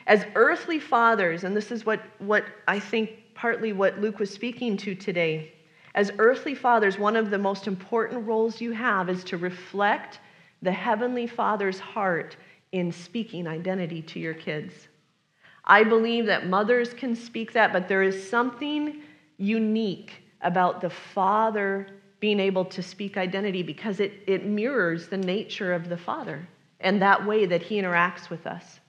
As 0.08 0.26
earthly 0.36 0.80
fathers, 0.80 1.46
and 1.46 1.56
this 1.56 1.72
is 1.72 1.86
what, 1.86 2.02
what 2.20 2.44
I 2.68 2.80
think 2.80 3.12
partly 3.34 3.72
what 3.72 4.00
Luke 4.00 4.20
was 4.20 4.30
speaking 4.30 4.76
to 4.78 4.96
today. 4.96 5.53
As 5.96 6.12
earthly 6.18 6.56
fathers, 6.56 6.98
one 6.98 7.16
of 7.16 7.30
the 7.30 7.38
most 7.38 7.68
important 7.68 8.28
roles 8.28 8.60
you 8.60 8.72
have 8.72 9.10
is 9.10 9.24
to 9.26 9.38
reflect 9.38 10.20
the 10.62 10.72
Heavenly 10.72 11.28
Father's 11.28 11.80
heart 11.80 12.36
in 12.72 12.92
speaking 12.92 13.48
identity 13.48 14.02
to 14.02 14.20
your 14.20 14.34
kids. 14.34 14.88
I 15.66 15.84
believe 15.84 16.26
that 16.26 16.48
mothers 16.48 16.94
can 16.94 17.16
speak 17.16 17.54
that, 17.54 17.72
but 17.72 17.88
there 17.88 18.04
is 18.04 18.30
something 18.30 19.02
unique 19.38 20.24
about 20.42 20.82
the 20.82 20.90
Father 20.90 21.88
being 22.20 22.40
able 22.40 22.66
to 22.66 22.82
speak 22.82 23.18
identity 23.18 23.64
because 23.64 24.00
it, 24.00 24.14
it 24.28 24.46
mirrors 24.46 25.08
the 25.08 25.18
nature 25.18 25.74
of 25.74 25.90
the 25.90 25.98
Father 25.98 26.48
and 26.80 27.02
that 27.02 27.26
way 27.26 27.46
that 27.46 27.62
He 27.62 27.82
interacts 27.82 28.30
with 28.30 28.48
us. 28.48 28.80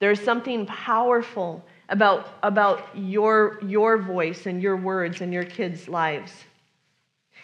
There's 0.00 0.20
something 0.20 0.66
powerful 0.66 1.64
about, 1.88 2.28
about 2.42 2.86
your, 2.94 3.58
your 3.62 3.98
voice 3.98 4.46
and 4.46 4.62
your 4.62 4.76
words 4.76 5.20
and 5.20 5.32
your 5.32 5.44
kids' 5.44 5.88
lives. 5.88 6.32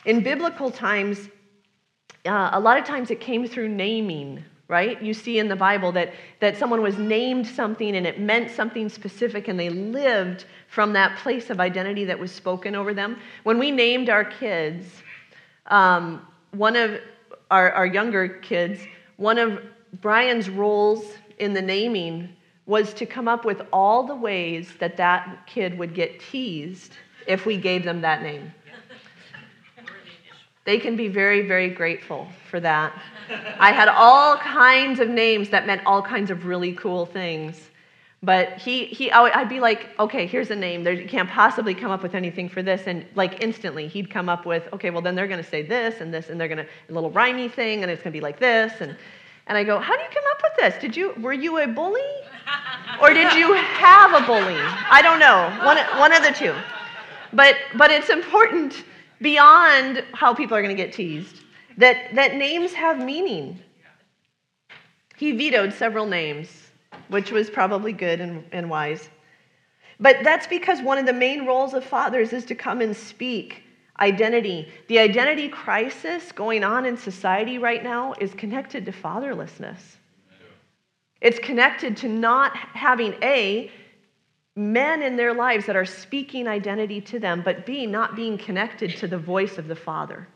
In 0.04 0.22
biblical 0.22 0.70
times, 0.70 1.28
uh, 2.26 2.50
a 2.52 2.60
lot 2.60 2.78
of 2.78 2.84
times 2.84 3.10
it 3.10 3.20
came 3.20 3.46
through 3.46 3.68
naming, 3.68 4.44
right? 4.68 5.00
You 5.00 5.14
see 5.14 5.38
in 5.38 5.48
the 5.48 5.56
Bible 5.56 5.92
that, 5.92 6.12
that 6.40 6.56
someone 6.58 6.82
was 6.82 6.98
named 6.98 7.46
something 7.46 7.96
and 7.96 8.06
it 8.06 8.20
meant 8.20 8.50
something 8.50 8.88
specific 8.88 9.48
and 9.48 9.58
they 9.58 9.70
lived 9.70 10.44
from 10.68 10.92
that 10.92 11.16
place 11.18 11.48
of 11.48 11.60
identity 11.60 12.04
that 12.04 12.18
was 12.18 12.32
spoken 12.32 12.74
over 12.74 12.92
them. 12.92 13.18
When 13.44 13.58
we 13.58 13.70
named 13.70 14.10
our 14.10 14.24
kids, 14.24 14.86
um, 15.66 16.26
one 16.50 16.76
of 16.76 17.00
our, 17.50 17.72
our 17.72 17.86
younger 17.86 18.28
kids, 18.28 18.80
one 19.16 19.38
of 19.38 19.62
Brian's 20.00 20.50
roles 20.50 21.04
in 21.38 21.54
the 21.54 21.62
naming 21.62 22.34
was 22.66 22.94
to 22.94 23.06
come 23.06 23.28
up 23.28 23.44
with 23.44 23.62
all 23.72 24.04
the 24.04 24.14
ways 24.14 24.68
that 24.78 24.96
that 24.96 25.46
kid 25.46 25.78
would 25.78 25.94
get 25.94 26.20
teased 26.20 26.92
if 27.26 27.44
we 27.46 27.56
gave 27.56 27.84
them 27.84 28.00
that 28.00 28.22
name. 28.22 28.52
They 30.64 30.78
can 30.78 30.96
be 30.96 31.08
very, 31.08 31.46
very 31.46 31.68
grateful 31.68 32.26
for 32.50 32.58
that. 32.60 32.98
I 33.58 33.72
had 33.72 33.88
all 33.88 34.38
kinds 34.38 34.98
of 34.98 35.08
names 35.08 35.50
that 35.50 35.66
meant 35.66 35.82
all 35.84 36.00
kinds 36.00 36.30
of 36.30 36.46
really 36.46 36.72
cool 36.72 37.04
things. 37.04 37.68
But 38.22 38.56
he, 38.56 38.86
he, 38.86 39.12
I'd 39.12 39.50
be 39.50 39.60
like, 39.60 39.90
okay, 39.98 40.26
here's 40.26 40.50
a 40.50 40.56
name. 40.56 40.82
There, 40.82 40.94
you 40.94 41.06
can't 41.06 41.28
possibly 41.28 41.74
come 41.74 41.90
up 41.90 42.02
with 42.02 42.14
anything 42.14 42.48
for 42.48 42.62
this. 42.62 42.84
And 42.86 43.04
like 43.14 43.42
instantly, 43.42 43.86
he'd 43.88 44.08
come 44.08 44.30
up 44.30 44.46
with, 44.46 44.66
okay, 44.72 44.88
well, 44.88 45.02
then 45.02 45.14
they're 45.14 45.26
going 45.26 45.42
to 45.42 45.48
say 45.48 45.60
this 45.60 46.00
and 46.00 46.14
this, 46.14 46.30
and 46.30 46.40
they're 46.40 46.48
going 46.48 46.64
to, 46.64 46.66
a 46.88 46.92
little 46.92 47.10
rhymy 47.10 47.50
thing, 47.50 47.82
and 47.82 47.92
it's 47.92 48.02
going 48.02 48.12
to 48.12 48.16
be 48.16 48.22
like 48.22 48.38
this. 48.38 48.72
And, 48.80 48.96
and 49.46 49.58
I 49.58 49.64
go, 49.64 49.78
how 49.78 49.94
do 49.94 50.02
you 50.02 50.08
come 50.08 50.24
up 50.30 50.42
with 50.42 50.56
this? 50.56 50.80
Did 50.80 50.96
you, 50.96 51.12
were 51.20 51.34
you 51.34 51.58
a 51.58 51.66
bully? 51.66 52.00
Or 53.00 53.12
did 53.12 53.32
you 53.34 53.52
have 53.54 54.14
a 54.14 54.26
bully? 54.26 54.56
I 54.90 55.00
don't 55.02 55.18
know. 55.18 55.50
One, 55.64 55.78
one 55.98 56.12
of 56.12 56.22
the 56.22 56.32
two. 56.32 56.54
But, 57.32 57.56
but 57.76 57.90
it's 57.90 58.10
important 58.10 58.84
beyond 59.20 60.04
how 60.12 60.32
people 60.34 60.56
are 60.56 60.62
going 60.62 60.74
to 60.74 60.82
get 60.82 60.92
teased 60.92 61.40
that, 61.76 62.14
that 62.14 62.36
names 62.36 62.72
have 62.72 63.04
meaning. 63.04 63.58
He 65.16 65.32
vetoed 65.32 65.72
several 65.72 66.06
names, 66.06 66.48
which 67.08 67.30
was 67.30 67.50
probably 67.50 67.92
good 67.92 68.20
and, 68.20 68.44
and 68.52 68.70
wise. 68.70 69.08
But 70.00 70.18
that's 70.22 70.46
because 70.46 70.80
one 70.80 70.98
of 70.98 71.06
the 71.06 71.12
main 71.12 71.46
roles 71.46 71.74
of 71.74 71.84
fathers 71.84 72.32
is 72.32 72.44
to 72.46 72.54
come 72.54 72.80
and 72.80 72.96
speak 72.96 73.62
identity. 74.00 74.68
The 74.88 74.98
identity 74.98 75.48
crisis 75.48 76.32
going 76.32 76.64
on 76.64 76.84
in 76.84 76.96
society 76.96 77.58
right 77.58 77.82
now 77.82 78.14
is 78.20 78.34
connected 78.34 78.84
to 78.86 78.92
fatherlessness. 78.92 79.93
It's 81.24 81.38
connected 81.38 81.96
to 81.96 82.08
not 82.08 82.54
having 82.54 83.14
A, 83.22 83.72
men 84.56 85.00
in 85.00 85.16
their 85.16 85.32
lives 85.32 85.64
that 85.64 85.74
are 85.74 85.86
speaking 85.86 86.46
identity 86.46 87.00
to 87.00 87.18
them, 87.18 87.40
but 87.42 87.64
B, 87.64 87.86
not 87.86 88.14
being 88.14 88.36
connected 88.36 88.90
to 88.98 89.08
the 89.08 89.16
voice 89.16 89.56
of 89.56 89.66
the 89.66 89.74
Father. 89.74 90.28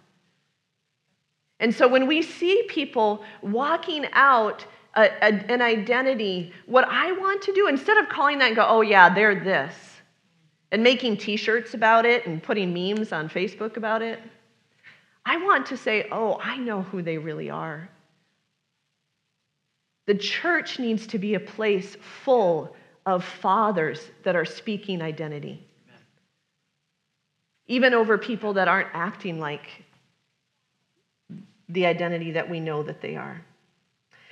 And 1.61 1.75
so 1.75 1.87
when 1.87 2.07
we 2.07 2.23
see 2.23 2.65
people 2.71 3.23
walking 3.43 4.07
out 4.15 4.65
a, 4.97 5.11
a, 5.23 5.53
an 5.53 5.61
identity, 5.61 6.55
what 6.65 6.89
I 6.89 7.13
want 7.13 7.43
to 7.43 7.53
do, 7.53 7.69
instead 7.69 7.99
of 7.99 8.09
calling 8.09 8.39
that 8.39 8.47
and 8.47 8.57
go, 8.57 8.65
oh, 8.67 8.81
yeah, 8.81 9.13
they're 9.13 9.39
this, 9.39 9.75
and 10.73 10.83
making 10.83 11.19
t 11.19 11.37
shirts 11.37 11.75
about 11.75 12.07
it 12.07 12.27
and 12.27 12.43
putting 12.43 12.73
memes 12.73 13.13
on 13.13 13.29
Facebook 13.29 13.77
about 13.77 14.01
it, 14.01 14.21
I 15.27 15.37
want 15.37 15.67
to 15.67 15.77
say, 15.77 16.09
oh, 16.11 16.41
I 16.43 16.57
know 16.57 16.81
who 16.81 17.03
they 17.03 17.19
really 17.19 17.51
are. 17.51 17.91
The 20.09 20.15
church 20.15 20.79
needs 20.79 21.07
to 21.09 21.19
be 21.19 21.35
a 21.35 21.41
place 21.41 21.95
full 22.25 22.75
of 23.05 23.23
fathers 23.23 24.01
that 24.23 24.35
are 24.35 24.47
speaking 24.47 25.03
identity, 25.03 25.63
Amen. 25.87 26.01
even 27.67 27.93
over 27.93 28.17
people 28.17 28.55
that 28.55 28.69
aren't 28.69 28.89
acting 28.95 29.39
like 29.39 29.69
the 31.69 31.85
identity 31.85 32.31
that 32.31 32.49
we 32.49 32.59
know 32.59 32.83
that 32.83 33.03
they 33.03 33.17
are. 33.17 33.45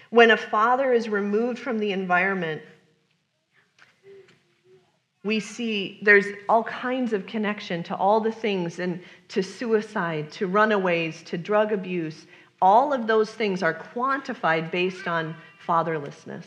When 0.09 0.31
a 0.31 0.37
father 0.39 0.95
is 0.95 1.11
removed 1.11 1.59
from 1.59 1.79
the 1.79 1.93
environment, 1.93 2.63
we 5.25 5.41
see 5.41 5.99
there's 6.01 6.25
all 6.49 6.65
kinds 6.65 7.13
of 7.13 7.27
connection 7.27 7.83
to 7.83 7.95
all 7.95 8.19
the 8.21 8.33
things 8.33 8.79
and 8.79 8.99
to 9.29 9.43
suicide, 9.43 10.33
to 10.33 10.47
runaways, 10.47 11.23
to 11.25 11.37
drug 11.37 11.73
abuse. 11.73 12.27
All 12.63 12.95
of 12.95 13.07
those 13.07 13.31
things 13.31 13.63
are 13.63 13.75
quantified 13.75 14.71
based 14.71 15.07
on 15.07 15.37
fatherlessness. 15.67 16.47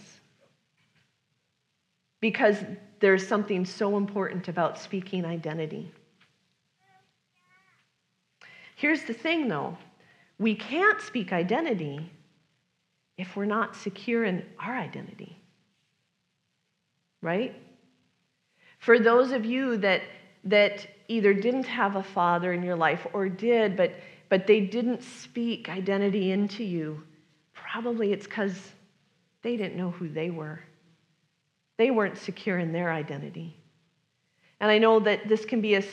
Because 2.21 2.57
there's 2.99 3.25
something 3.27 3.65
so 3.65 3.97
important 3.97 4.47
about 4.47 4.77
speaking 4.77 5.25
identity. 5.25 5.91
Here's 8.75 9.03
the 9.03 9.13
thing 9.13 9.47
though 9.47 9.77
we 10.37 10.55
can't 10.55 11.01
speak 11.01 11.33
identity 11.33 12.09
if 13.17 13.35
we're 13.35 13.45
not 13.45 13.75
secure 13.75 14.23
in 14.23 14.45
our 14.57 14.77
identity. 14.77 15.37
Right? 17.21 17.53
For 18.79 18.97
those 18.97 19.33
of 19.33 19.45
you 19.45 19.75
that, 19.77 20.01
that 20.45 20.87
either 21.09 21.33
didn't 21.33 21.65
have 21.65 21.97
a 21.97 22.03
father 22.03 22.53
in 22.53 22.63
your 22.63 22.77
life 22.77 23.05
or 23.11 23.27
did, 23.27 23.75
but, 23.75 23.91
but 24.29 24.47
they 24.47 24.61
didn't 24.61 25.03
speak 25.03 25.67
identity 25.67 26.31
into 26.31 26.63
you, 26.63 27.03
probably 27.53 28.13
it's 28.13 28.25
because 28.25 28.57
they 29.43 29.57
didn't 29.57 29.75
know 29.75 29.91
who 29.91 30.09
they 30.09 30.29
were. 30.29 30.59
They 31.77 31.91
weren't 31.91 32.17
secure 32.17 32.59
in 32.59 32.71
their 32.71 32.91
identity. 32.91 33.55
And 34.59 34.69
I 34.69 34.77
know 34.77 34.99
that 34.99 35.27
this 35.27 35.45
can 35.45 35.61
be 35.61 35.75
a 35.75 35.83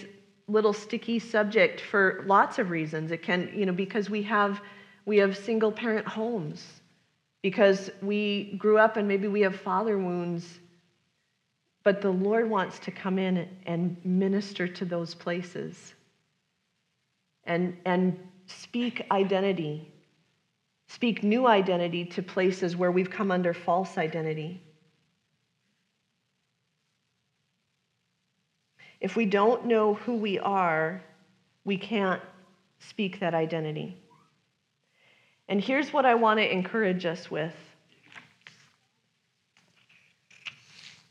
little 0.49 0.73
sticky 0.73 1.19
subject 1.19 1.81
for 1.81 2.25
lots 2.27 2.59
of 2.59 2.71
reasons. 2.71 3.13
It 3.13 3.23
can, 3.23 3.53
you 3.55 3.67
know, 3.67 3.73
because 3.73 4.11
we 4.11 4.23
have 4.23 4.61
we 5.05 5.19
have 5.19 5.37
single 5.37 5.71
parent 5.71 6.07
homes, 6.07 6.81
because 7.41 7.91
we 8.03 8.57
grew 8.59 8.77
up 8.77 8.97
and 8.97 9.07
maybe 9.07 9.29
we 9.29 9.43
have 9.43 9.55
father 9.55 9.97
wounds. 9.97 10.59
But 11.85 12.01
the 12.01 12.11
Lord 12.11 12.51
wants 12.51 12.81
to 12.81 12.91
come 12.91 13.17
in 13.17 13.49
and 13.67 13.97
minister 14.05 14.67
to 14.67 14.85
those 14.85 15.15
places 15.15 15.95
and, 17.45 17.77
and 17.85 18.19
speak 18.47 19.07
identity 19.13 19.93
speak 20.89 21.23
new 21.23 21.47
identity 21.47 22.05
to 22.05 22.23
places 22.23 22.77
where 22.77 22.91
we've 22.91 23.11
come 23.11 23.31
under 23.31 23.53
false 23.53 23.99
identity. 23.99 24.61
If 29.01 29.17
we 29.17 29.27
don't 29.27 29.67
know 29.67 29.95
who 29.95 30.17
we 30.17 30.39
are, 30.39 31.03
we 31.65 31.77
can't 31.77 32.23
speak 32.79 33.21
that 33.21 33.35
identity. 33.35 33.97
And 35.49 35.61
here's 35.61 35.93
what 35.93 36.07
I 36.07 36.15
want 36.15 36.39
to 36.39 36.53
encourage 36.53 37.05
us 37.05 37.31
with 37.31 37.55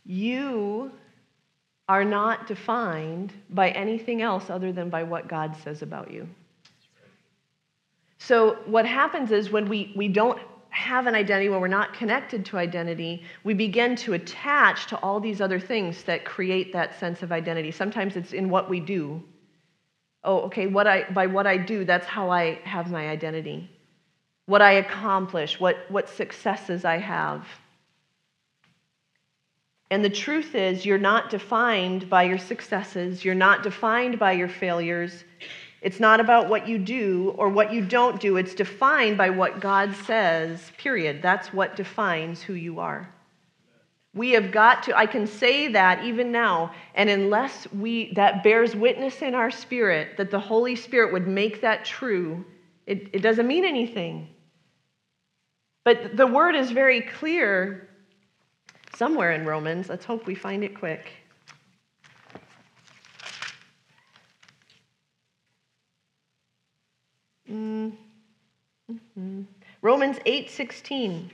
you 0.07 0.91
are 1.87 2.03
not 2.03 2.47
defined 2.47 3.33
by 3.49 3.69
anything 3.71 4.21
else 4.21 4.49
other 4.49 4.71
than 4.71 4.89
by 4.89 5.03
what 5.03 5.27
God 5.27 5.55
says 5.63 5.81
about 5.81 6.11
you. 6.11 6.27
So, 8.27 8.57
what 8.65 8.87
happens 8.87 9.31
is 9.31 9.51
when 9.51 9.69
we, 9.69 9.93
we 9.95 10.07
don't 10.07 10.39
have 10.71 11.05
an 11.05 11.13
identity, 11.13 11.47
when 11.47 11.61
we're 11.61 11.67
not 11.67 11.93
connected 11.93 12.43
to 12.47 12.57
identity, 12.57 13.21
we 13.43 13.53
begin 13.53 13.95
to 13.97 14.13
attach 14.13 14.87
to 14.87 14.97
all 14.97 15.19
these 15.19 15.41
other 15.41 15.59
things 15.59 16.01
that 16.05 16.25
create 16.25 16.73
that 16.73 16.99
sense 16.99 17.21
of 17.21 17.31
identity. 17.31 17.69
Sometimes 17.69 18.15
it's 18.15 18.33
in 18.33 18.49
what 18.49 18.67
we 18.67 18.79
do. 18.79 19.21
Oh, 20.23 20.39
okay, 20.47 20.65
what 20.65 20.87
I, 20.87 21.03
by 21.11 21.27
what 21.27 21.45
I 21.45 21.57
do, 21.57 21.85
that's 21.85 22.07
how 22.07 22.31
I 22.31 22.55
have 22.63 22.89
my 22.89 23.09
identity. 23.09 23.69
What 24.47 24.63
I 24.63 24.71
accomplish, 24.71 25.59
what, 25.59 25.77
what 25.89 26.09
successes 26.09 26.83
I 26.83 26.97
have. 26.97 27.45
And 29.91 30.03
the 30.03 30.09
truth 30.09 30.55
is, 30.55 30.83
you're 30.83 30.97
not 30.97 31.29
defined 31.29 32.09
by 32.09 32.23
your 32.23 32.39
successes, 32.39 33.23
you're 33.23 33.35
not 33.35 33.61
defined 33.61 34.17
by 34.17 34.31
your 34.31 34.49
failures. 34.49 35.23
It's 35.85 35.99
not 35.99 36.19
about 36.19 36.49
what 36.49 36.67
you 36.67 36.79
do 36.79 37.35
or 37.37 37.47
what 37.47 37.71
you 37.71 37.85
don't 37.85 38.19
do. 38.19 38.37
It's 38.37 38.55
defined 38.55 39.19
by 39.19 39.29
what 39.29 39.59
God 39.59 39.95
says, 39.95 40.71
period. 40.79 41.21
That's 41.21 41.53
what 41.53 41.75
defines 41.75 42.41
who 42.41 42.55
you 42.55 42.79
are. 42.79 43.07
We 44.15 44.31
have 44.31 44.51
got 44.51 44.81
to, 44.83 44.97
I 44.97 45.05
can 45.05 45.27
say 45.27 45.67
that 45.67 46.03
even 46.03 46.31
now, 46.31 46.73
and 46.95 47.07
unless 47.07 47.71
we, 47.71 48.11
that 48.15 48.43
bears 48.43 48.75
witness 48.75 49.21
in 49.21 49.35
our 49.35 49.51
spirit, 49.51 50.17
that 50.17 50.31
the 50.31 50.39
Holy 50.39 50.75
Spirit 50.75 51.13
would 51.13 51.27
make 51.27 51.61
that 51.61 51.85
true, 51.85 52.43
it, 52.87 53.07
it 53.13 53.21
doesn't 53.21 53.45
mean 53.45 53.63
anything. 53.63 54.27
But 55.83 56.17
the 56.17 56.25
word 56.25 56.55
is 56.55 56.71
very 56.71 57.01
clear 57.01 57.89
somewhere 58.95 59.33
in 59.33 59.45
Romans. 59.45 59.87
Let's 59.87 60.05
hope 60.05 60.25
we 60.25 60.33
find 60.33 60.63
it 60.63 60.79
quick. 60.79 61.11
Romans 69.85 70.17
8:16. 70.25 71.29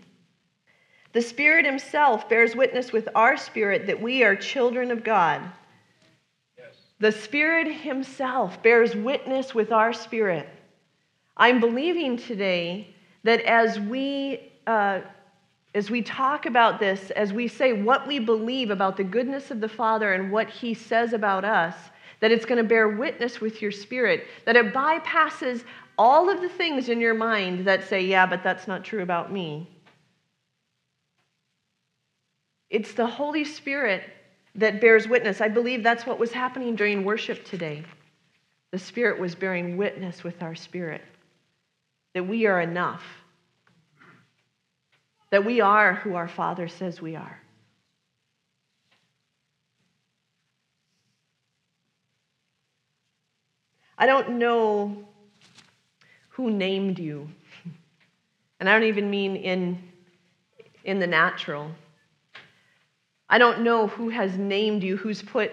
The 1.14 1.22
Spirit 1.22 1.66
himself 1.66 2.28
bears 2.28 2.54
witness 2.54 2.92
with 2.92 3.08
our 3.16 3.38
spirit 3.38 3.88
that 3.88 4.02
we 4.02 4.24
are 4.24 4.36
children 4.36 4.92
of 4.92 5.06
God. 5.06 5.42
Yes. 6.58 6.76
The 7.00 7.14
Spirit 7.14 7.72
himself 7.72 8.62
bears 8.62 8.94
witness 8.94 9.56
with 9.56 9.72
our 9.72 9.94
spirit. 9.94 10.50
I'm 11.38 11.62
believing 11.62 12.18
today 12.18 12.94
that 13.24 13.40
as 13.44 13.80
we 13.80 14.52
uh, 14.68 15.00
as 15.74 15.90
we 15.90 16.02
talk 16.02 16.46
about 16.46 16.78
this, 16.78 17.10
as 17.12 17.32
we 17.32 17.48
say 17.48 17.72
what 17.72 18.06
we 18.06 18.20
believe 18.20 18.70
about 18.70 18.98
the 18.98 19.06
goodness 19.06 19.50
of 19.52 19.62
the 19.62 19.70
Father 19.70 20.12
and 20.12 20.30
what 20.30 20.50
He 20.50 20.74
says 20.74 21.14
about 21.14 21.46
us, 21.46 21.76
that 22.20 22.34
it's 22.34 22.44
going 22.44 22.62
to 22.62 22.68
bear 22.68 22.90
witness 22.90 23.40
with 23.40 23.62
your 23.62 23.72
spirit, 23.72 24.26
that 24.44 24.58
it 24.58 24.74
bypasses 24.74 25.64
all 25.98 26.30
of 26.30 26.42
the 26.42 26.50
things 26.50 26.90
in 26.90 27.00
your 27.00 27.14
mind 27.14 27.66
that 27.68 27.88
say, 27.88 28.02
yeah, 28.02 28.26
but 28.26 28.44
that's 28.44 28.68
not 28.68 28.84
true 28.84 29.02
about 29.02 29.32
me. 29.32 29.70
It's 32.70 32.94
the 32.94 33.08
Holy 33.08 33.44
Spirit 33.44 34.04
that 34.56 34.82
bears 34.82 35.08
witness. 35.08 35.42
I 35.42 35.50
believe 35.50 35.84
that's 35.84 36.06
what 36.06 36.20
was 36.20 36.32
happening 36.32 36.76
during 36.76 37.04
worship 37.04 37.46
today. 37.46 37.84
The 38.72 38.80
Spirit 38.80 39.20
was 39.20 39.36
bearing 39.36 39.78
witness 39.78 40.24
with 40.24 40.42
our 40.42 40.56
spirit 40.56 41.02
that 42.14 42.28
we 42.28 42.46
are 42.46 42.62
enough, 42.62 43.04
that 45.30 45.46
we 45.46 45.62
are 45.62 45.96
who 45.96 46.16
our 46.16 46.28
Father 46.28 46.68
says 46.68 47.02
we 47.02 47.16
are. 47.16 47.42
I 53.98 54.06
don't 54.06 54.40
know 54.40 55.06
who 56.42 56.50
named 56.50 56.98
you. 56.98 57.30
And 58.60 58.68
I 58.68 58.74
don't 58.74 58.88
even 58.88 59.12
mean 59.12 59.36
in, 59.36 59.78
in 60.84 61.00
the 61.00 61.06
natural. 61.06 61.70
I 63.30 63.38
don't 63.38 63.62
know 63.62 63.86
who 63.86 64.10
has 64.10 64.38
named 64.38 64.82
you, 64.82 64.98
who's 64.98 65.22
put 65.22 65.52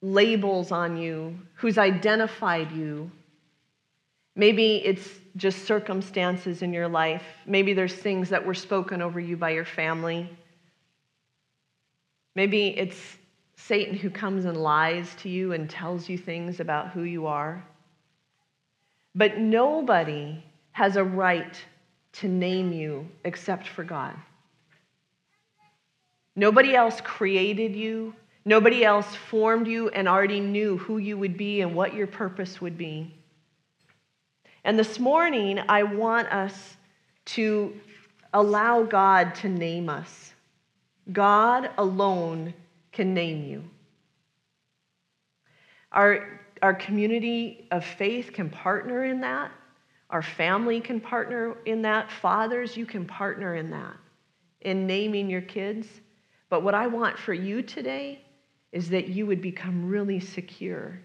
labels 0.00 0.72
on 0.72 0.96
you, 0.96 1.38
who's 1.56 1.76
identified 1.76 2.72
you. 2.72 3.10
Maybe 4.36 4.76
it's 4.76 5.06
just 5.36 5.66
circumstances 5.66 6.62
in 6.62 6.72
your 6.72 6.88
life. 6.88 7.24
Maybe 7.44 7.74
there's 7.74 7.94
things 7.94 8.30
that 8.30 8.46
were 8.46 8.54
spoken 8.54 9.02
over 9.02 9.20
you 9.20 9.36
by 9.36 9.50
your 9.50 9.66
family. 9.66 10.30
Maybe 12.34 12.68
it's 12.68 13.18
Satan 13.56 13.96
who 13.96 14.08
comes 14.08 14.46
and 14.46 14.56
lies 14.56 15.14
to 15.16 15.28
you 15.28 15.52
and 15.52 15.68
tells 15.68 16.08
you 16.08 16.16
things 16.16 16.58
about 16.58 16.88
who 16.88 17.02
you 17.02 17.26
are. 17.26 17.62
But 19.14 19.38
nobody 19.38 20.42
has 20.72 20.96
a 20.96 21.04
right 21.04 21.62
to 22.14 22.28
name 22.28 22.72
you 22.72 23.08
except 23.24 23.68
for 23.68 23.84
God. 23.84 24.14
Nobody 26.34 26.74
else 26.74 27.00
created 27.02 27.76
you. 27.76 28.14
Nobody 28.44 28.84
else 28.84 29.14
formed 29.14 29.68
you 29.68 29.88
and 29.90 30.08
already 30.08 30.40
knew 30.40 30.78
who 30.78 30.98
you 30.98 31.16
would 31.18 31.36
be 31.36 31.60
and 31.60 31.74
what 31.74 31.94
your 31.94 32.06
purpose 32.06 32.60
would 32.60 32.76
be. 32.76 33.14
And 34.64 34.78
this 34.78 34.98
morning, 34.98 35.60
I 35.68 35.82
want 35.82 36.28
us 36.28 36.76
to 37.26 37.74
allow 38.32 38.82
God 38.82 39.34
to 39.36 39.48
name 39.48 39.88
us. 39.88 40.32
God 41.12 41.70
alone 41.78 42.54
can 42.92 43.12
name 43.12 43.44
you. 43.44 43.64
Our 45.90 46.40
our 46.62 46.72
community 46.72 47.66
of 47.72 47.84
faith 47.84 48.32
can 48.32 48.48
partner 48.48 49.04
in 49.04 49.20
that. 49.20 49.50
Our 50.10 50.22
family 50.22 50.80
can 50.80 51.00
partner 51.00 51.56
in 51.66 51.82
that. 51.82 52.10
Fathers, 52.10 52.76
you 52.76 52.86
can 52.86 53.04
partner 53.04 53.56
in 53.56 53.70
that, 53.70 53.96
in 54.60 54.86
naming 54.86 55.28
your 55.28 55.40
kids. 55.40 55.88
But 56.48 56.62
what 56.62 56.74
I 56.74 56.86
want 56.86 57.18
for 57.18 57.34
you 57.34 57.62
today 57.62 58.24
is 58.70 58.88
that 58.90 59.08
you 59.08 59.26
would 59.26 59.42
become 59.42 59.88
really 59.88 60.20
secure 60.20 61.00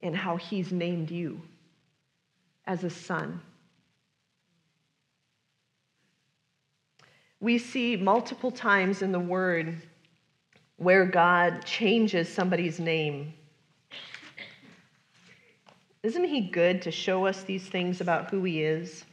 in 0.00 0.12
how 0.12 0.36
He's 0.36 0.72
named 0.72 1.10
you 1.10 1.40
as 2.66 2.82
a 2.82 2.90
son. 2.90 3.40
We 7.38 7.58
see 7.58 7.96
multiple 7.96 8.50
times 8.50 9.02
in 9.02 9.12
the 9.12 9.20
Word 9.20 9.80
where 10.76 11.04
God 11.04 11.64
changes 11.64 12.28
somebody's 12.28 12.80
name 12.80 13.34
isn't 16.02 16.24
he 16.24 16.40
good 16.40 16.80
to 16.82 16.90
show 16.90 17.26
us 17.26 17.42
these 17.42 17.66
things 17.66 18.00
about 18.00 18.30
who 18.30 18.42
he 18.44 18.62
is? 18.62 19.04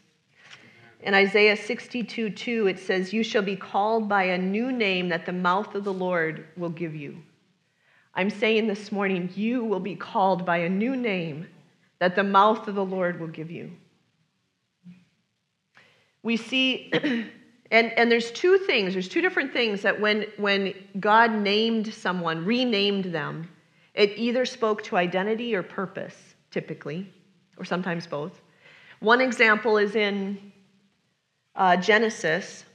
In 1.02 1.14
Isaiah 1.14 1.58
62 1.58 2.30
2, 2.30 2.68
it 2.68 2.80
says, 2.80 3.14
You 3.14 3.24
shall 3.24 3.42
be 3.42 3.56
called 3.56 4.08
by 4.08 4.24
a 4.24 4.38
new 4.38 4.72
name 4.72 5.10
that 5.10 5.26
the 5.26 5.34
mouth 5.34 5.76
of 5.76 5.84
the 5.84 5.94
Lord 5.94 6.46
will 6.56 6.70
give 6.70 6.96
you. 6.96 7.18
I'm 8.16 8.30
saying 8.30 8.68
this 8.68 8.92
morning, 8.92 9.30
you 9.36 9.64
will 9.64 9.80
be 9.80 9.96
called 9.96 10.46
by 10.46 10.58
a 10.58 10.70
new 10.70 10.96
name 10.96 11.48
that 12.00 12.16
the 12.16 12.24
mouth 12.24 12.68
of 12.68 12.76
the 12.76 12.86
Lord 12.86 13.20
will 13.20 13.28
give 13.28 13.52
you. 13.52 13.72
We 16.24 16.38
see, 16.38 16.90
and, 17.72 17.92
and 17.92 18.12
there's 18.12 18.32
two 18.32 18.58
things, 18.60 18.94
there's 18.94 19.10
two 19.10 19.22
different 19.22 19.54
things 19.54 19.82
that 19.82 20.00
when, 20.00 20.26
when 20.38 20.74
God 21.00 21.32
named 21.32 21.94
someone, 21.94 22.46
renamed 22.46 23.06
them, 23.06 23.50
it 23.94 24.14
either 24.16 24.46
spoke 24.46 24.84
to 24.86 24.98
identity 24.98 25.54
or 25.54 25.64
purpose 25.64 26.27
typically, 26.58 27.08
or 27.60 27.64
sometimes 27.64 28.08
both. 28.08 28.42
One 29.00 29.22
example 29.22 29.78
is 29.78 29.96
in 29.96 30.52
uh, 31.56 31.78
Genesis, 31.78 32.66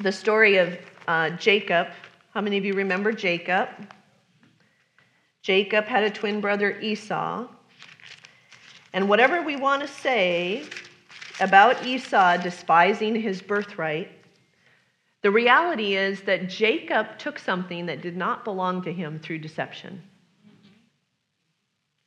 the 0.00 0.12
story 0.12 0.58
of 0.58 0.76
uh, 1.08 1.30
Jacob. 1.30 1.86
How 2.34 2.42
many 2.42 2.58
of 2.58 2.64
you 2.66 2.74
remember 2.74 3.10
Jacob? 3.10 3.70
Jacob 5.40 5.86
had 5.86 6.02
a 6.02 6.10
twin 6.10 6.42
brother, 6.42 6.78
Esau. 6.78 7.48
And 8.92 9.08
whatever 9.08 9.40
we 9.40 9.56
want 9.56 9.80
to 9.80 9.88
say 9.88 10.64
about 11.40 11.86
Esau 11.86 12.36
despising 12.36 13.14
his 13.14 13.40
birthright, 13.40 14.10
the 15.22 15.30
reality 15.30 15.96
is 15.96 16.20
that 16.24 16.50
Jacob 16.50 17.16
took 17.16 17.38
something 17.38 17.86
that 17.86 18.02
did 18.02 18.18
not 18.18 18.44
belong 18.44 18.82
to 18.82 18.92
him 18.92 19.18
through 19.18 19.38
deception. 19.38 20.02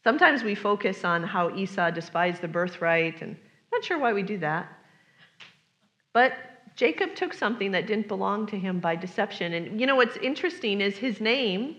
Sometimes 0.03 0.43
we 0.43 0.55
focus 0.55 1.05
on 1.05 1.23
how 1.23 1.55
Esau 1.55 1.89
despised 1.91 2.41
the 2.41 2.47
birthright, 2.47 3.21
and 3.21 3.37
not 3.71 3.83
sure 3.83 3.97
why 3.97 4.13
we 4.13 4.23
do 4.23 4.37
that. 4.39 4.67
But 6.11 6.33
Jacob 6.75 7.15
took 7.15 7.33
something 7.33 7.71
that 7.71 7.87
didn't 7.87 8.07
belong 8.07 8.47
to 8.47 8.57
him 8.57 8.79
by 8.79 8.95
deception. 8.95 9.53
And 9.53 9.79
you 9.79 9.87
know 9.87 9.95
what's 9.95 10.17
interesting 10.17 10.81
is 10.81 10.97
his 10.97 11.21
name 11.21 11.77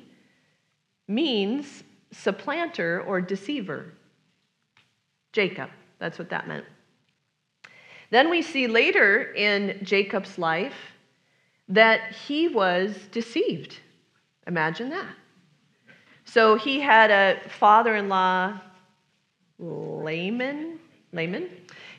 means 1.09 1.85
supplanter 2.13 3.03
or 3.03 3.21
deceiver. 3.21 3.93
Jacob, 5.33 5.69
that's 5.99 6.19
what 6.19 6.31
that 6.31 6.47
meant. 6.47 6.65
Then 8.11 8.31
we 8.31 8.41
see 8.43 8.69
later 8.69 9.33
in 9.35 9.81
Jacob's 9.83 10.39
life 10.39 10.77
that 11.69 12.13
he 12.13 12.49
was 12.49 12.97
deceived. 13.11 13.81
Imagine 14.47 14.91
that. 14.91 15.15
So 16.25 16.57
he 16.57 16.81
had 16.81 17.11
a 17.11 17.49
father 17.49 17.97
in 17.97 18.09
law, 18.09 18.61
Laban. 19.59 20.79
Laban. 21.13 21.49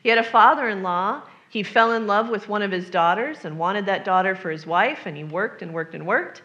He 0.04 0.10
had 0.10 0.18
a 0.18 0.24
father 0.24 0.68
in 0.70 0.84
law. 0.84 1.24
He 1.50 1.64
fell 1.64 1.94
in 1.94 2.06
love 2.06 2.30
with 2.30 2.50
one 2.50 2.62
of 2.62 2.72
his 2.72 2.90
daughters 2.90 3.46
and 3.46 3.58
wanted 3.58 3.86
that 3.86 4.04
daughter 4.04 4.36
for 4.36 4.52
his 4.52 4.68
wife, 4.68 5.06
and 5.06 5.16
he 5.16 5.24
worked 5.24 5.62
and 5.62 5.74
worked 5.74 5.96
and 5.96 6.06
worked. 6.06 6.42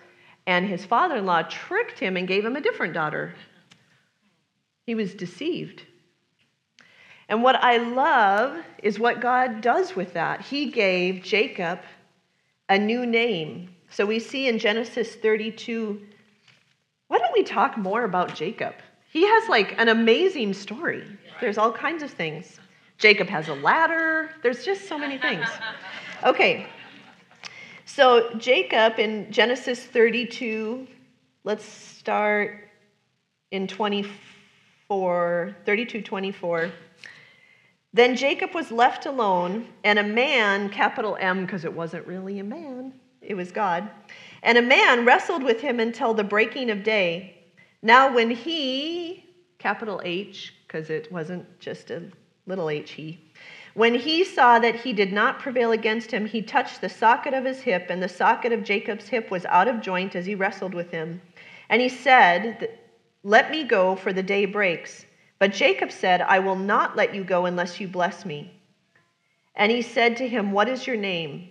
And 0.46 0.66
his 0.66 0.84
father 0.84 1.16
in 1.16 1.26
law 1.26 1.42
tricked 1.42 1.98
him 1.98 2.16
and 2.16 2.28
gave 2.28 2.44
him 2.44 2.56
a 2.56 2.60
different 2.60 2.94
daughter. 2.94 3.34
He 4.86 4.94
was 4.94 5.14
deceived. 5.14 5.82
And 7.28 7.42
what 7.42 7.56
I 7.56 7.76
love 7.76 8.58
is 8.82 8.98
what 8.98 9.20
God 9.20 9.60
does 9.60 9.94
with 9.94 10.14
that. 10.14 10.40
He 10.42 10.70
gave 10.70 11.22
Jacob 11.22 11.80
a 12.68 12.78
new 12.78 13.06
name. 13.06 13.70
So 13.88 14.06
we 14.06 14.18
see 14.18 14.48
in 14.48 14.58
Genesis 14.58 15.14
32, 15.14 16.00
why 17.10 17.18
don't 17.18 17.32
we 17.32 17.42
talk 17.42 17.76
more 17.76 18.04
about 18.04 18.36
Jacob? 18.36 18.74
He 19.12 19.26
has 19.26 19.48
like 19.48 19.76
an 19.80 19.88
amazing 19.88 20.54
story. 20.54 21.04
There's 21.40 21.58
all 21.58 21.72
kinds 21.72 22.04
of 22.04 22.10
things. 22.12 22.60
Jacob 22.98 23.26
has 23.26 23.48
a 23.48 23.54
ladder, 23.54 24.30
there's 24.44 24.64
just 24.64 24.86
so 24.88 24.96
many 24.96 25.18
things. 25.18 25.46
Okay, 26.22 26.66
so 27.86 28.34
Jacob 28.36 28.98
in 28.98 29.32
Genesis 29.32 29.82
32, 29.82 30.86
let's 31.44 31.64
start 31.64 32.68
in 33.50 33.66
24, 33.66 35.56
32, 35.64 36.02
24. 36.02 36.70
Then 37.94 38.16
Jacob 38.16 38.54
was 38.54 38.70
left 38.70 39.06
alone, 39.06 39.66
and 39.82 39.98
a 39.98 40.02
man, 40.02 40.68
capital 40.68 41.16
M, 41.18 41.46
because 41.46 41.64
it 41.64 41.72
wasn't 41.72 42.06
really 42.06 42.38
a 42.38 42.44
man, 42.44 42.92
it 43.22 43.34
was 43.34 43.50
God, 43.50 43.88
and 44.42 44.56
a 44.58 44.62
man 44.62 45.04
wrestled 45.04 45.42
with 45.42 45.60
him 45.60 45.80
until 45.80 46.14
the 46.14 46.24
breaking 46.24 46.70
of 46.70 46.82
day. 46.82 47.36
Now, 47.82 48.14
when 48.14 48.30
he, 48.30 49.24
capital 49.58 50.00
H, 50.04 50.54
because 50.66 50.90
it 50.90 51.10
wasn't 51.10 51.60
just 51.60 51.90
a 51.90 52.02
little 52.46 52.70
h, 52.70 52.92
he, 52.92 53.20
when 53.74 53.94
he 53.94 54.24
saw 54.24 54.58
that 54.58 54.76
he 54.76 54.92
did 54.92 55.12
not 55.12 55.38
prevail 55.38 55.70
against 55.70 56.10
him, 56.10 56.26
he 56.26 56.42
touched 56.42 56.80
the 56.80 56.88
socket 56.88 57.34
of 57.34 57.44
his 57.44 57.60
hip, 57.60 57.86
and 57.88 58.02
the 58.02 58.08
socket 58.08 58.52
of 58.52 58.64
Jacob's 58.64 59.08
hip 59.08 59.30
was 59.30 59.46
out 59.46 59.68
of 59.68 59.80
joint 59.80 60.16
as 60.16 60.26
he 60.26 60.34
wrestled 60.34 60.74
with 60.74 60.90
him. 60.90 61.22
And 61.68 61.80
he 61.80 61.88
said, 61.88 62.78
Let 63.22 63.50
me 63.50 63.64
go, 63.64 63.94
for 63.94 64.12
the 64.12 64.22
day 64.22 64.44
breaks. 64.44 65.06
But 65.38 65.52
Jacob 65.52 65.92
said, 65.92 66.20
I 66.20 66.40
will 66.40 66.56
not 66.56 66.96
let 66.96 67.14
you 67.14 67.22
go 67.22 67.46
unless 67.46 67.80
you 67.80 67.86
bless 67.86 68.26
me. 68.26 68.52
And 69.54 69.70
he 69.70 69.82
said 69.82 70.16
to 70.16 70.28
him, 70.28 70.52
What 70.52 70.68
is 70.68 70.86
your 70.86 70.96
name? 70.96 71.49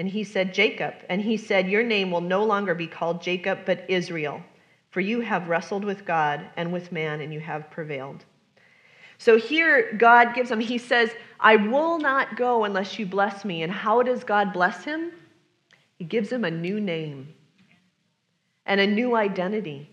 And 0.00 0.08
he 0.08 0.24
said, 0.24 0.54
Jacob. 0.54 0.94
And 1.10 1.20
he 1.20 1.36
said, 1.36 1.68
Your 1.68 1.82
name 1.82 2.10
will 2.10 2.22
no 2.22 2.42
longer 2.42 2.74
be 2.74 2.86
called 2.86 3.20
Jacob, 3.20 3.66
but 3.66 3.84
Israel, 3.86 4.42
for 4.88 5.02
you 5.02 5.20
have 5.20 5.50
wrestled 5.50 5.84
with 5.84 6.06
God 6.06 6.46
and 6.56 6.72
with 6.72 6.90
man, 6.90 7.20
and 7.20 7.34
you 7.34 7.40
have 7.40 7.70
prevailed. 7.70 8.24
So 9.18 9.36
here, 9.36 9.92
God 9.98 10.34
gives 10.34 10.50
him, 10.50 10.58
he 10.58 10.78
says, 10.78 11.10
I 11.38 11.56
will 11.56 11.98
not 11.98 12.38
go 12.38 12.64
unless 12.64 12.98
you 12.98 13.04
bless 13.04 13.44
me. 13.44 13.62
And 13.62 13.70
how 13.70 14.02
does 14.02 14.24
God 14.24 14.54
bless 14.54 14.84
him? 14.84 15.12
He 15.98 16.06
gives 16.06 16.32
him 16.32 16.46
a 16.46 16.50
new 16.50 16.80
name 16.80 17.34
and 18.64 18.80
a 18.80 18.86
new 18.86 19.14
identity. 19.14 19.90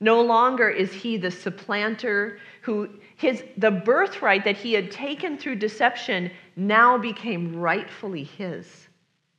No 0.00 0.22
longer 0.22 0.70
is 0.70 0.94
he 0.94 1.18
the 1.18 1.30
supplanter 1.30 2.38
who 2.62 2.88
his 3.16 3.44
the 3.58 3.70
birthright 3.70 4.44
that 4.44 4.56
he 4.56 4.72
had 4.72 4.90
taken 4.90 5.36
through 5.36 5.56
deception 5.56 6.30
now 6.56 6.96
became 6.96 7.54
rightfully 7.54 8.24
his 8.24 8.88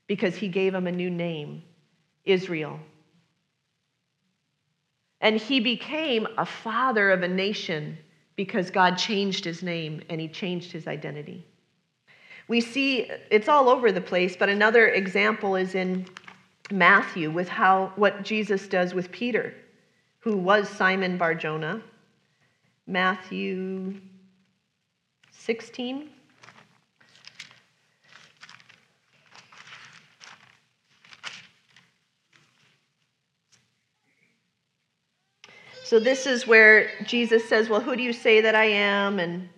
because 0.08 0.36
he 0.36 0.48
gave 0.48 0.74
him 0.74 0.88
a 0.88 0.92
new 0.92 1.10
name, 1.10 1.64
Israel. 2.26 2.80
And 5.22 5.38
he 5.38 5.60
became 5.60 6.28
a 6.38 6.46
father 6.46 7.12
of 7.12 7.24
a 7.24 7.28
nation 7.28 7.98
because 8.36 8.70
God 8.70 8.98
changed 8.98 9.46
his 9.46 9.64
name 9.64 10.02
and 10.10 10.20
he 10.20 10.28
changed 10.28 10.72
his 10.72 10.88
identity. 10.88 11.46
We 12.48 12.60
see 12.60 13.10
it's 13.32 13.48
all 13.48 13.70
over 13.70 13.92
the 13.92 14.02
place, 14.02 14.36
but 14.36 14.50
another 14.50 14.90
example 14.90 15.56
is 15.56 15.76
in 15.76 16.06
Matthew 16.72 17.32
with 17.32 17.48
how 17.48 17.94
what 17.96 18.24
Jesus 18.24 18.68
does 18.68 18.94
with 18.94 19.12
Peter 19.12 19.54
who 20.24 20.38
was 20.38 20.70
Simon 20.70 21.18
Barjona. 21.18 21.82
Matthew 22.88 24.00
16. 25.32 26.10
So, 35.84 36.00
this 36.00 36.26
is 36.26 36.48
where 36.48 36.90
Jesus 37.06 37.44
says, 37.44 37.70
Well, 37.70 37.82
who 37.82 37.96
do 37.96 38.04
you 38.04 38.14
say 38.14 38.42
that 38.42 38.56
I 38.56 38.66
am? 38.66 39.20
And 39.20 39.50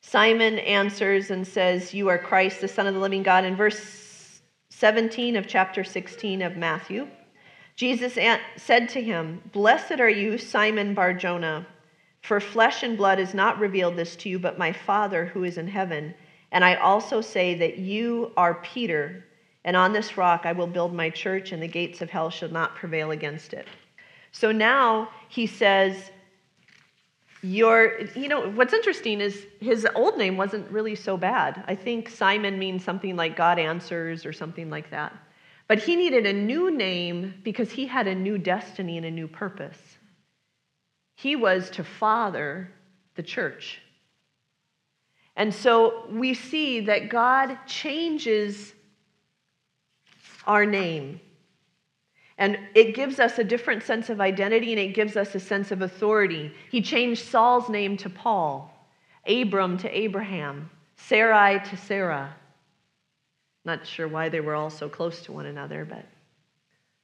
Simon 0.00 0.60
answers 0.60 1.30
and 1.30 1.46
says, 1.46 1.92
You 1.92 2.08
are 2.08 2.18
Christ, 2.18 2.60
the 2.60 2.68
Son 2.68 2.86
of 2.86 2.94
the 2.94 3.00
living 3.00 3.24
God. 3.24 3.44
In 3.44 3.56
verse 3.56 4.40
17 4.70 5.36
of 5.36 5.46
chapter 5.46 5.82
16 5.82 6.42
of 6.42 6.56
Matthew. 6.56 7.08
Jesus 7.76 8.12
said 8.56 8.88
to 8.90 9.02
him, 9.02 9.40
Blessed 9.52 10.00
are 10.00 10.10
you, 10.10 10.36
Simon 10.36 10.92
Barjona, 10.92 11.66
for 12.20 12.40
flesh 12.40 12.82
and 12.82 12.94
blood 12.94 13.18
has 13.18 13.32
not 13.32 13.58
revealed 13.58 13.96
this 13.96 14.16
to 14.16 14.28
you, 14.28 14.38
but 14.38 14.58
my 14.58 14.72
Father 14.72 15.24
who 15.26 15.44
is 15.44 15.56
in 15.56 15.66
heaven. 15.66 16.14
And 16.52 16.62
I 16.62 16.74
also 16.74 17.22
say 17.22 17.54
that 17.54 17.78
you 17.78 18.32
are 18.36 18.54
Peter, 18.56 19.24
and 19.64 19.76
on 19.76 19.94
this 19.94 20.18
rock 20.18 20.42
I 20.44 20.52
will 20.52 20.66
build 20.66 20.94
my 20.94 21.08
church, 21.08 21.52
and 21.52 21.62
the 21.62 21.68
gates 21.68 22.02
of 22.02 22.10
hell 22.10 22.28
shall 22.28 22.50
not 22.50 22.76
prevail 22.76 23.12
against 23.12 23.54
it. 23.54 23.66
So 24.38 24.52
now 24.52 25.08
he 25.30 25.46
says, 25.46 26.10
your, 27.40 28.02
you 28.14 28.28
know, 28.28 28.50
what's 28.50 28.74
interesting 28.74 29.22
is 29.22 29.46
his 29.60 29.86
old 29.94 30.18
name 30.18 30.36
wasn't 30.36 30.70
really 30.70 30.94
so 30.94 31.16
bad. 31.16 31.64
I 31.66 31.74
think 31.74 32.10
Simon 32.10 32.58
means 32.58 32.84
something 32.84 33.16
like 33.16 33.34
God 33.34 33.58
answers 33.58 34.26
or 34.26 34.34
something 34.34 34.68
like 34.68 34.90
that. 34.90 35.16
But 35.68 35.78
he 35.78 35.96
needed 35.96 36.26
a 36.26 36.34
new 36.34 36.70
name 36.70 37.32
because 37.44 37.70
he 37.70 37.86
had 37.86 38.06
a 38.06 38.14
new 38.14 38.36
destiny 38.36 38.98
and 38.98 39.06
a 39.06 39.10
new 39.10 39.26
purpose. 39.26 39.78
He 41.14 41.34
was 41.34 41.70
to 41.70 41.82
father 41.82 42.70
the 43.14 43.22
church. 43.22 43.80
And 45.34 45.54
so 45.54 46.04
we 46.10 46.34
see 46.34 46.80
that 46.80 47.08
God 47.08 47.56
changes 47.66 48.74
our 50.46 50.66
name. 50.66 51.22
And 52.38 52.58
it 52.74 52.94
gives 52.94 53.18
us 53.18 53.38
a 53.38 53.44
different 53.44 53.82
sense 53.82 54.10
of 54.10 54.20
identity 54.20 54.72
and 54.72 54.80
it 54.80 54.94
gives 54.94 55.16
us 55.16 55.34
a 55.34 55.40
sense 55.40 55.70
of 55.70 55.80
authority. 55.80 56.52
He 56.70 56.82
changed 56.82 57.24
Saul's 57.24 57.70
name 57.70 57.96
to 57.98 58.10
Paul, 58.10 58.70
Abram 59.26 59.78
to 59.78 59.88
Abraham, 59.88 60.70
Sarai 60.96 61.60
to 61.70 61.76
Sarah. 61.76 62.34
Not 63.64 63.86
sure 63.86 64.06
why 64.06 64.28
they 64.28 64.40
were 64.40 64.54
all 64.54 64.70
so 64.70 64.88
close 64.88 65.22
to 65.22 65.32
one 65.32 65.46
another, 65.46 65.84
but 65.84 66.04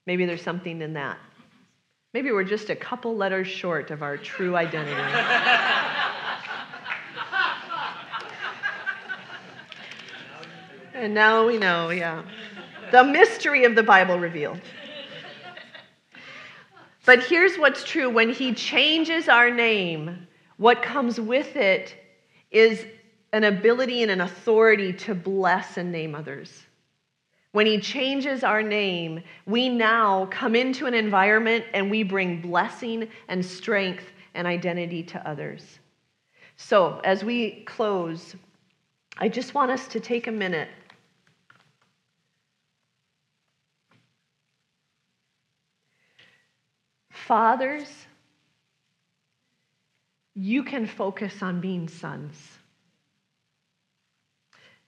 maybe 0.07 0.26
there's 0.26 0.43
something 0.43 0.83
in 0.83 0.93
that. 0.93 1.18
Maybe 2.12 2.30
we're 2.30 2.45
just 2.45 2.68
a 2.68 2.76
couple 2.76 3.16
letters 3.16 3.49
short 3.49 3.91
of 3.91 4.03
our 4.03 4.18
true 4.18 4.55
identity. 4.55 4.93
and 10.95 11.14
now 11.14 11.47
we 11.47 11.57
know, 11.57 11.89
yeah. 11.89 12.22
The 12.91 13.03
mystery 13.03 13.64
of 13.64 13.74
the 13.74 13.83
Bible 13.83 14.18
revealed. 14.20 14.61
But 17.05 17.25
here's 17.25 17.57
what's 17.57 17.85
true 17.85 18.09
when 18.09 18.31
He 18.31 18.55
changes 18.55 19.29
our 19.29 19.51
name, 19.51 20.27
what 20.57 20.83
comes 20.83 21.21
with 21.21 21.57
it 21.57 21.97
is 22.51 22.85
an 23.33 23.45
ability 23.45 24.03
and 24.03 24.11
an 24.11 24.21
authority 24.21 24.93
to 24.93 25.15
bless 25.15 25.77
and 25.77 25.91
name 25.91 26.15
others. 26.15 26.65
When 27.53 27.67
he 27.67 27.79
changes 27.81 28.45
our 28.45 28.63
name, 28.63 29.23
we 29.47 29.69
now 29.69 30.27
come 30.31 30.55
into 30.55 30.87
an 30.87 30.95
environment 30.95 31.65
and 31.75 31.91
we 31.91 32.03
bring 32.03 32.41
blessing 32.41 33.09
and 33.29 33.45
strength 33.45 34.05
and 34.35 34.47
identity 34.47 35.03
to 35.05 35.29
others. 35.29 35.79
So, 36.57 37.01
as 37.05 37.25
we 37.25 37.63
close, 37.65 38.37
I 39.19 39.29
just 39.29 39.53
want 39.53 39.71
us 39.71 39.87
to 39.89 40.01
take 40.01 40.27
a 40.27 40.33
minute. 40.33 40.69
Fathers, 47.27 47.89
you 50.35 50.64
can 50.64 50.87
focus 50.87 51.43
on 51.43 51.61
being 51.61 51.89
sons. 51.89 52.37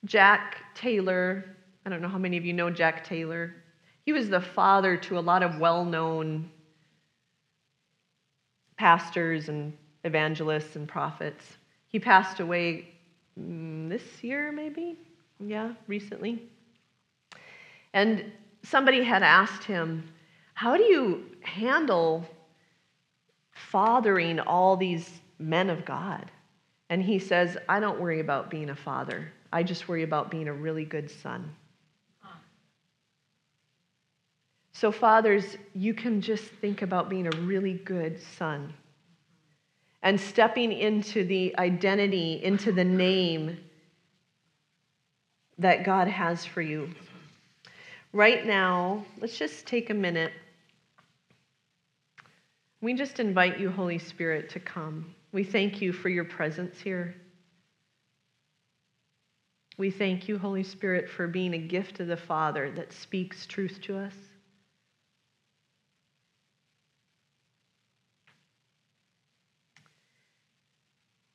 Jack 0.05 0.65
Taylor, 0.75 1.45
I 1.87 1.91
don't 1.91 2.03
know 2.03 2.09
how 2.09 2.19
many 2.19 2.37
of 2.37 2.45
you 2.45 2.53
know 2.53 2.71
Jack 2.71 3.05
Taylor. 3.05 3.55
He 4.05 4.13
was 4.13 4.29
the 4.29 4.41
father 4.41 4.97
to 4.99 5.19
a 5.19 5.21
lot 5.21 5.43
of 5.43 5.59
well 5.59 5.85
known 5.85 6.51
pastors 8.77 9.49
and 9.49 9.73
evangelists 10.03 10.77
and 10.77 10.89
prophets. 10.89 11.45
He 11.89 12.01
passed 12.01 12.41
away 12.41 12.89
mm, 13.41 13.89
this 13.89 14.23
year, 14.23 14.51
maybe? 14.51 14.99
Yeah, 15.39 15.73
recently. 15.87 16.43
And 17.93 18.33
somebody 18.65 19.05
had 19.05 19.23
asked 19.23 19.65
him, 19.65 20.05
How 20.55 20.77
do 20.77 20.85
you 20.85 21.27
handle 21.43 22.25
fathering 23.53 24.41
all 24.41 24.77
these 24.77 25.11
men 25.39 25.69
of 25.69 25.85
God? 25.85 26.31
And 26.89 27.03
he 27.03 27.19
says, 27.19 27.57
I 27.69 27.81
don't 27.81 28.01
worry 28.01 28.21
about 28.21 28.51
being 28.51 28.71
a 28.71 28.77
father. 28.77 29.33
I 29.53 29.63
just 29.63 29.89
worry 29.89 30.03
about 30.03 30.31
being 30.31 30.49
a 30.49 30.53
really 30.53 30.85
good 30.85 31.11
son. 31.11 31.55
So, 34.73 34.91
fathers, 34.91 35.57
you 35.73 35.95
can 35.95 36.21
just 36.21 36.45
think 36.45 36.83
about 36.83 37.09
being 37.09 37.29
a 37.29 37.37
really 37.43 37.75
good 37.75 38.21
son 38.21 38.75
and 40.03 40.21
stepping 40.21 40.73
into 40.73 41.25
the 41.25 41.57
identity, 41.59 42.43
into 42.43 42.73
the 42.73 42.85
name 42.85 43.57
that 45.59 45.85
God 45.85 46.09
has 46.09 46.45
for 46.45 46.61
you. 46.61 46.91
right 48.13 48.45
now, 48.45 49.05
let's 49.21 49.39
just 49.39 49.67
take 49.67 49.91
a 49.91 49.95
minute. 49.95 50.33
We 52.81 52.95
just 52.95 53.21
invite 53.21 53.59
you, 53.59 53.71
Holy 53.71 53.99
Spirit, 53.99 54.51
to 54.51 54.61
come. 54.61 55.15
We 55.33 55.45
thank 55.45 55.81
you 55.81 55.93
for 55.93 56.09
your 56.09 56.25
presence 56.25 56.81
here. 56.81 57.15
We 59.77 59.91
thank 59.91 60.29
you, 60.29 60.39
Holy 60.39 60.63
Spirit, 60.63 61.11
for 61.11 61.27
being 61.27 61.55
a 61.55 61.59
gift 61.59 61.99
of 62.01 62.07
the 62.07 62.17
Father 62.17 62.71
that 62.77 62.93
speaks 62.93 63.47
truth 63.47 63.81
to 63.83 63.99
us. 63.99 64.15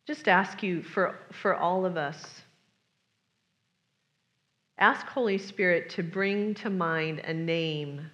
Just 0.08 0.28
ask 0.28 0.64
you 0.64 0.82
for, 0.82 1.20
for 1.32 1.54
all 1.56 1.86
of 1.86 1.96
us. 1.96 2.42
Ask 4.80 5.06
Holy 5.08 5.38
Spirit 5.38 5.90
to 5.92 6.04
bring 6.04 6.56
to 6.56 6.70
mind 6.72 7.20
a 7.20 7.34
name 7.34 8.10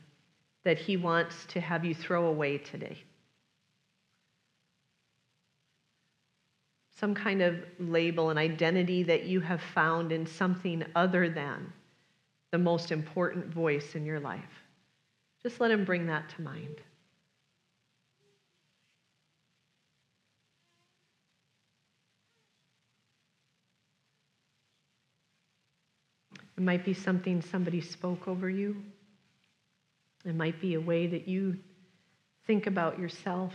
that 0.65 0.80
He 0.80 0.97
wants 0.97 1.45
to 1.45 1.61
have 1.61 1.86
you 1.86 1.95
throw 1.95 2.26
away 2.26 2.57
today. 2.57 3.04
Some 6.99 7.13
kind 7.13 7.41
of 7.41 7.55
label, 7.79 8.29
an 8.29 8.37
identity 8.37 9.03
that 9.03 9.25
you 9.25 9.41
have 9.41 9.61
found 9.61 10.11
in 10.11 10.25
something 10.25 10.83
other 10.95 11.29
than 11.29 11.71
the 12.51 12.57
most 12.57 12.91
important 12.91 13.47
voice 13.47 13.95
in 13.95 14.05
your 14.05 14.19
life. 14.19 14.63
Just 15.43 15.59
let 15.59 15.71
him 15.71 15.83
bring 15.83 16.07
that 16.07 16.29
to 16.29 16.41
mind. 16.41 16.81
It 26.57 26.63
might 26.63 26.85
be 26.85 26.93
something 26.93 27.41
somebody 27.41 27.81
spoke 27.81 28.29
over 28.29 28.49
you. 28.49 28.81
It 30.23 30.35
might 30.35 30.61
be 30.61 30.75
a 30.75 30.81
way 30.81 31.07
that 31.07 31.27
you 31.27 31.57
think 32.47 32.65
about 32.67 32.97
yourself. 32.97 33.53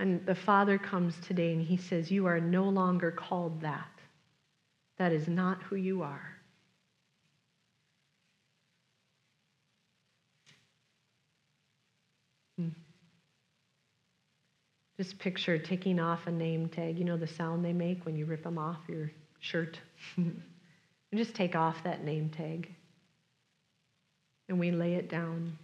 And 0.00 0.24
the 0.24 0.34
Father 0.34 0.78
comes 0.78 1.14
today 1.20 1.52
and 1.52 1.60
he 1.60 1.76
says, 1.76 2.10
You 2.10 2.24
are 2.24 2.40
no 2.40 2.64
longer 2.64 3.10
called 3.10 3.60
that. 3.60 3.90
That 4.96 5.12
is 5.12 5.28
not 5.28 5.62
who 5.62 5.76
you 5.76 6.00
are. 6.00 6.36
Hmm. 12.56 12.68
Just 14.96 15.18
picture 15.18 15.58
taking 15.58 16.00
off 16.00 16.26
a 16.26 16.30
name 16.30 16.70
tag. 16.70 16.98
You 16.98 17.04
know 17.04 17.18
the 17.18 17.26
sound 17.26 17.62
they 17.62 17.74
make 17.74 18.06
when 18.06 18.16
you 18.16 18.24
rip 18.24 18.42
them 18.42 18.56
off 18.56 18.78
your 18.88 19.12
shirt? 19.40 19.78
just 21.14 21.34
take 21.34 21.54
off 21.54 21.84
that 21.84 22.04
name 22.04 22.30
tag. 22.30 22.74
And 24.48 24.58
we 24.58 24.70
lay 24.70 24.94
it 24.94 25.10
down. 25.10 25.58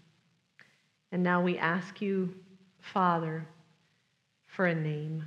And 1.10 1.22
now 1.22 1.40
we 1.40 1.56
ask 1.56 2.02
you, 2.02 2.34
Father, 2.92 3.48
for 4.56 4.66
a 4.66 4.74
name. 4.74 5.22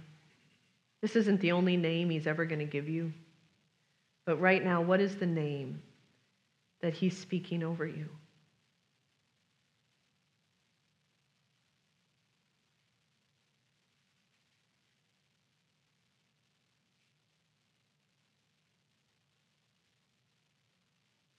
This 1.02 1.16
isn't 1.16 1.40
the 1.40 1.52
only 1.52 1.78
name 1.78 2.10
he's 2.10 2.26
ever 2.26 2.46
going 2.46 2.60
to 2.60 2.66
give 2.66 2.90
you. 2.90 3.14
But 4.26 4.38
right 4.38 4.64
now, 4.64 4.82
what 4.82 5.00
is 5.00 5.16
the 5.18 5.28
name 5.28 5.84
that 6.82 6.96
he's 6.96 7.16
speaking 7.16 7.64
over 7.64 7.86
you? 7.86 8.10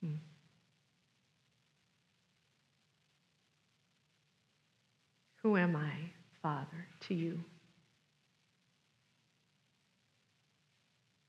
Hmm. 0.01 0.15
Who 5.43 5.57
am 5.57 5.75
I, 5.75 5.91
Father, 6.41 6.87
to 7.01 7.13
you? 7.13 7.43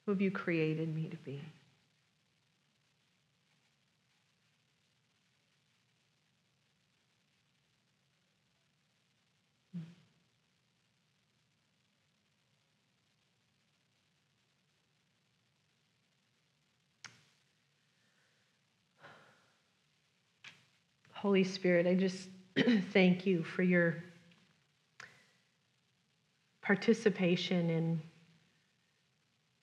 Who 0.05 0.13
have 0.13 0.21
you 0.21 0.31
created 0.31 0.95
me 0.95 1.09
to 1.09 1.17
be? 1.19 1.41
Holy 21.13 21.45
Spirit, 21.45 21.87
I 21.87 21.95
just 21.95 22.29
thank 22.93 23.27
you 23.27 23.45
for 23.45 23.63
your 23.63 23.95
participation 26.63 27.71
in 27.71 28.03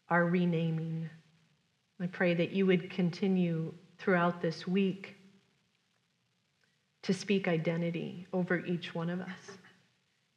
our 0.10 0.26
renaming. 0.26 1.10
I 2.02 2.08
pray 2.08 2.34
that 2.34 2.52
you 2.52 2.66
would 2.66 2.90
continue 2.90 3.74
throughout 3.98 4.42
this 4.42 4.66
week 4.66 5.16
to 7.04 7.14
speak 7.14 7.48
identity 7.48 8.28
over 8.34 8.60
each 8.60 8.94
one 8.96 9.10
of 9.10 9.22
us, 9.22 9.58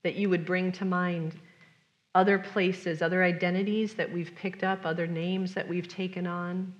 that 0.05 0.15
you 0.15 0.29
would 0.29 0.45
bring 0.45 0.73
to 0.73 0.85
mind 0.85 1.35
other 2.15 2.39
places, 2.39 3.01
other 3.01 3.23
identities 3.23 3.95
that 3.95 4.11
we've 4.11 4.35
picked 4.35 4.63
up, 4.63 4.85
other 4.85 5.07
names 5.07 5.55
that 5.55 5.67
we've 5.67 5.89
taken 5.89 6.27
on, 6.27 6.73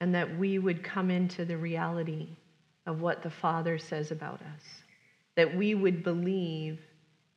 and 0.00 0.14
that 0.14 0.38
we 0.38 0.58
would 0.58 0.82
come 0.82 1.10
into 1.10 1.44
the 1.44 1.56
reality 1.56 2.28
of 2.86 3.00
what 3.00 3.22
the 3.22 3.30
Father 3.30 3.78
says 3.78 4.10
about 4.10 4.40
us, 4.40 4.62
that 5.36 5.54
we 5.54 5.74
would 5.74 6.02
believe 6.02 6.80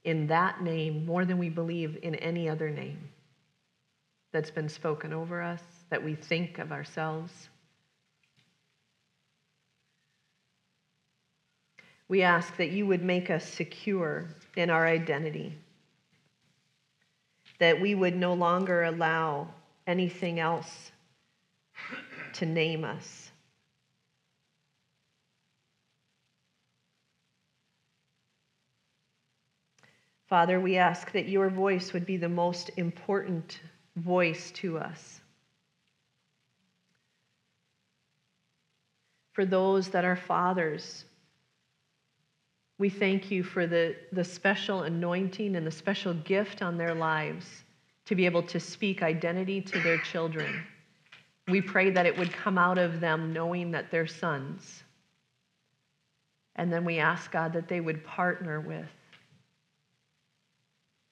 in 0.03 0.27
that 0.27 0.61
name 0.61 1.05
more 1.05 1.25
than 1.25 1.37
we 1.37 1.49
believe 1.49 1.97
in 2.03 2.15
any 2.15 2.49
other 2.49 2.69
name 2.69 3.09
that's 4.31 4.51
been 4.51 4.69
spoken 4.69 5.13
over 5.13 5.41
us, 5.41 5.61
that 5.89 6.03
we 6.03 6.15
think 6.15 6.57
of 6.57 6.71
ourselves. 6.71 7.49
We 12.07 12.23
ask 12.23 12.57
that 12.57 12.71
you 12.71 12.85
would 12.87 13.03
make 13.03 13.29
us 13.29 13.47
secure 13.47 14.27
in 14.55 14.69
our 14.69 14.87
identity, 14.87 15.53
that 17.59 17.79
we 17.79 17.95
would 17.95 18.15
no 18.15 18.33
longer 18.33 18.83
allow 18.83 19.47
anything 19.87 20.39
else 20.39 20.91
to 22.33 22.45
name 22.45 22.83
us. 22.83 23.31
Father, 30.33 30.59
we 30.59 30.77
ask 30.77 31.11
that 31.11 31.29
your 31.29 31.47
voice 31.47 31.93
would 31.93 32.07
be 32.07 32.17
the 32.17 32.27
most 32.27 32.71
important 32.77 33.59
voice 33.97 34.49
to 34.53 34.79
us. 34.79 35.21
For 39.33 39.45
those 39.45 39.89
that 39.89 40.05
are 40.05 40.15
fathers, 40.15 41.05
we 42.79 42.89
thank 42.89 43.29
you 43.29 43.43
for 43.43 43.67
the, 43.67 43.95
the 44.11 44.23
special 44.23 44.81
anointing 44.81 45.55
and 45.55 45.67
the 45.67 45.71
special 45.71 46.15
gift 46.15 46.63
on 46.63 46.79
their 46.79 46.95
lives 46.95 47.45
to 48.05 48.15
be 48.15 48.25
able 48.25 48.41
to 48.41 48.59
speak 48.59 49.03
identity 49.03 49.61
to 49.61 49.79
their 49.81 49.99
children. 49.99 50.63
We 51.47 51.61
pray 51.61 51.91
that 51.91 52.07
it 52.07 52.17
would 52.17 52.33
come 52.33 52.57
out 52.57 52.79
of 52.79 52.99
them 52.99 53.33
knowing 53.33 53.69
that 53.69 53.91
they're 53.91 54.07
sons. 54.07 54.81
And 56.55 56.73
then 56.73 56.85
we 56.85 56.97
ask, 56.97 57.31
God, 57.31 57.53
that 57.53 57.67
they 57.67 57.81
would 57.81 58.03
partner 58.03 58.59
with 58.59 58.89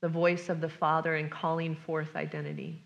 the 0.02 0.10
voice 0.10 0.50
of 0.50 0.62
the 0.62 0.70
Father 0.70 1.16
in 1.16 1.30
calling 1.30 1.76
forth 1.76 2.16
identity. 2.16 2.84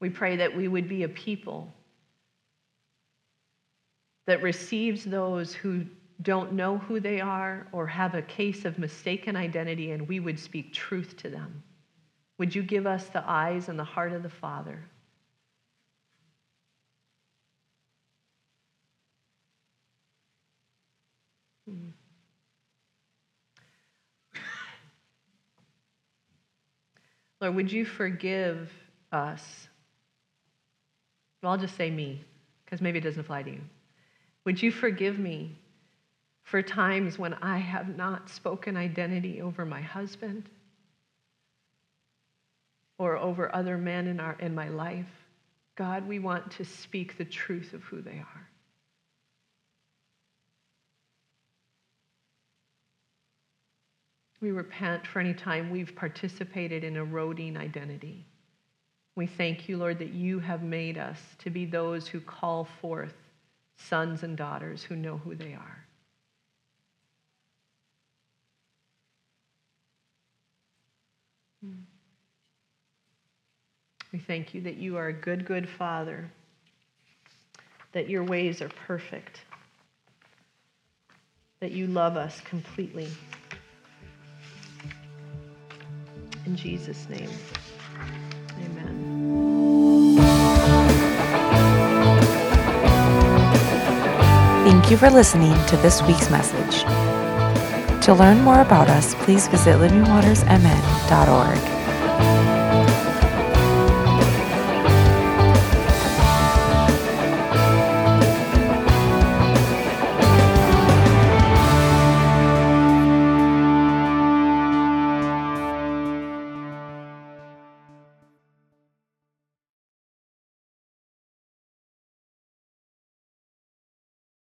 We 0.00 0.10
pray 0.10 0.36
that 0.36 0.54
we 0.54 0.68
would 0.68 0.88
be 0.88 1.02
a 1.04 1.08
people 1.08 1.74
that 4.26 4.42
receives 4.42 5.04
those 5.04 5.54
who 5.54 5.86
don't 6.22 6.52
know 6.52 6.78
who 6.78 7.00
they 7.00 7.20
are 7.20 7.66
or 7.72 7.86
have 7.88 8.14
a 8.14 8.22
case 8.22 8.64
of 8.64 8.78
mistaken 8.78 9.36
identity, 9.36 9.90
and 9.90 10.08
we 10.08 10.20
would 10.20 10.38
speak 10.38 10.72
truth 10.72 11.16
to 11.16 11.30
them. 11.30 11.64
Would 12.38 12.54
you 12.54 12.62
give 12.62 12.86
us 12.86 13.08
the 13.08 13.22
eyes 13.28 13.68
and 13.68 13.78
the 13.78 13.84
heart 13.84 14.12
of 14.12 14.22
the 14.22 14.30
Father? 14.30 14.90
Hmm. 21.66 21.97
Lord, 27.40 27.54
would 27.54 27.72
you 27.72 27.84
forgive 27.84 28.70
us? 29.12 29.68
Well, 31.42 31.52
I'll 31.52 31.58
just 31.58 31.76
say 31.76 31.90
me, 31.90 32.24
because 32.64 32.80
maybe 32.80 32.98
it 32.98 33.02
doesn't 33.02 33.20
apply 33.20 33.44
to 33.44 33.50
you. 33.50 33.60
Would 34.44 34.60
you 34.62 34.72
forgive 34.72 35.18
me 35.18 35.56
for 36.42 36.62
times 36.62 37.18
when 37.18 37.34
I 37.34 37.58
have 37.58 37.96
not 37.96 38.28
spoken 38.28 38.76
identity 38.76 39.40
over 39.40 39.64
my 39.64 39.80
husband 39.80 40.48
or 42.98 43.16
over 43.16 43.54
other 43.54 43.78
men 43.78 44.06
in, 44.06 44.18
our, 44.18 44.36
in 44.40 44.54
my 44.54 44.68
life? 44.68 45.06
God, 45.76 46.08
we 46.08 46.18
want 46.18 46.50
to 46.52 46.64
speak 46.64 47.16
the 47.16 47.24
truth 47.24 47.72
of 47.72 47.82
who 47.84 48.02
they 48.02 48.18
are. 48.18 48.47
We 54.40 54.50
repent 54.52 55.06
for 55.06 55.18
any 55.18 55.34
time 55.34 55.70
we've 55.70 55.94
participated 55.96 56.84
in 56.84 56.96
eroding 56.96 57.56
identity. 57.56 58.24
We 59.16 59.26
thank 59.26 59.68
you, 59.68 59.76
Lord, 59.78 59.98
that 59.98 60.12
you 60.12 60.38
have 60.38 60.62
made 60.62 60.96
us 60.96 61.18
to 61.38 61.50
be 61.50 61.64
those 61.64 62.06
who 62.06 62.20
call 62.20 62.68
forth 62.80 63.14
sons 63.76 64.22
and 64.22 64.36
daughters 64.36 64.82
who 64.82 64.94
know 64.94 65.16
who 65.16 65.34
they 65.34 65.54
are. 65.54 65.84
Hmm. 71.64 71.72
We 74.12 74.20
thank 74.20 74.54
you 74.54 74.60
that 74.62 74.76
you 74.76 74.96
are 74.96 75.08
a 75.08 75.12
good, 75.12 75.44
good 75.44 75.68
Father, 75.68 76.30
that 77.92 78.08
your 78.08 78.22
ways 78.22 78.62
are 78.62 78.70
perfect, 78.86 79.40
that 81.60 81.72
you 81.72 81.88
love 81.88 82.16
us 82.16 82.40
completely. 82.42 83.08
In 86.48 86.56
Jesus' 86.56 87.06
name, 87.10 87.28
amen. 88.56 90.16
Thank 94.64 94.90
you 94.90 94.96
for 94.96 95.10
listening 95.10 95.52
to 95.66 95.76
this 95.76 96.00
week's 96.04 96.30
message. 96.30 96.84
To 98.06 98.14
learn 98.14 98.40
more 98.40 98.62
about 98.62 98.88
us, 98.88 99.14
please 99.16 99.46
visit 99.48 99.76
livingwatersmn.org. 99.76 101.77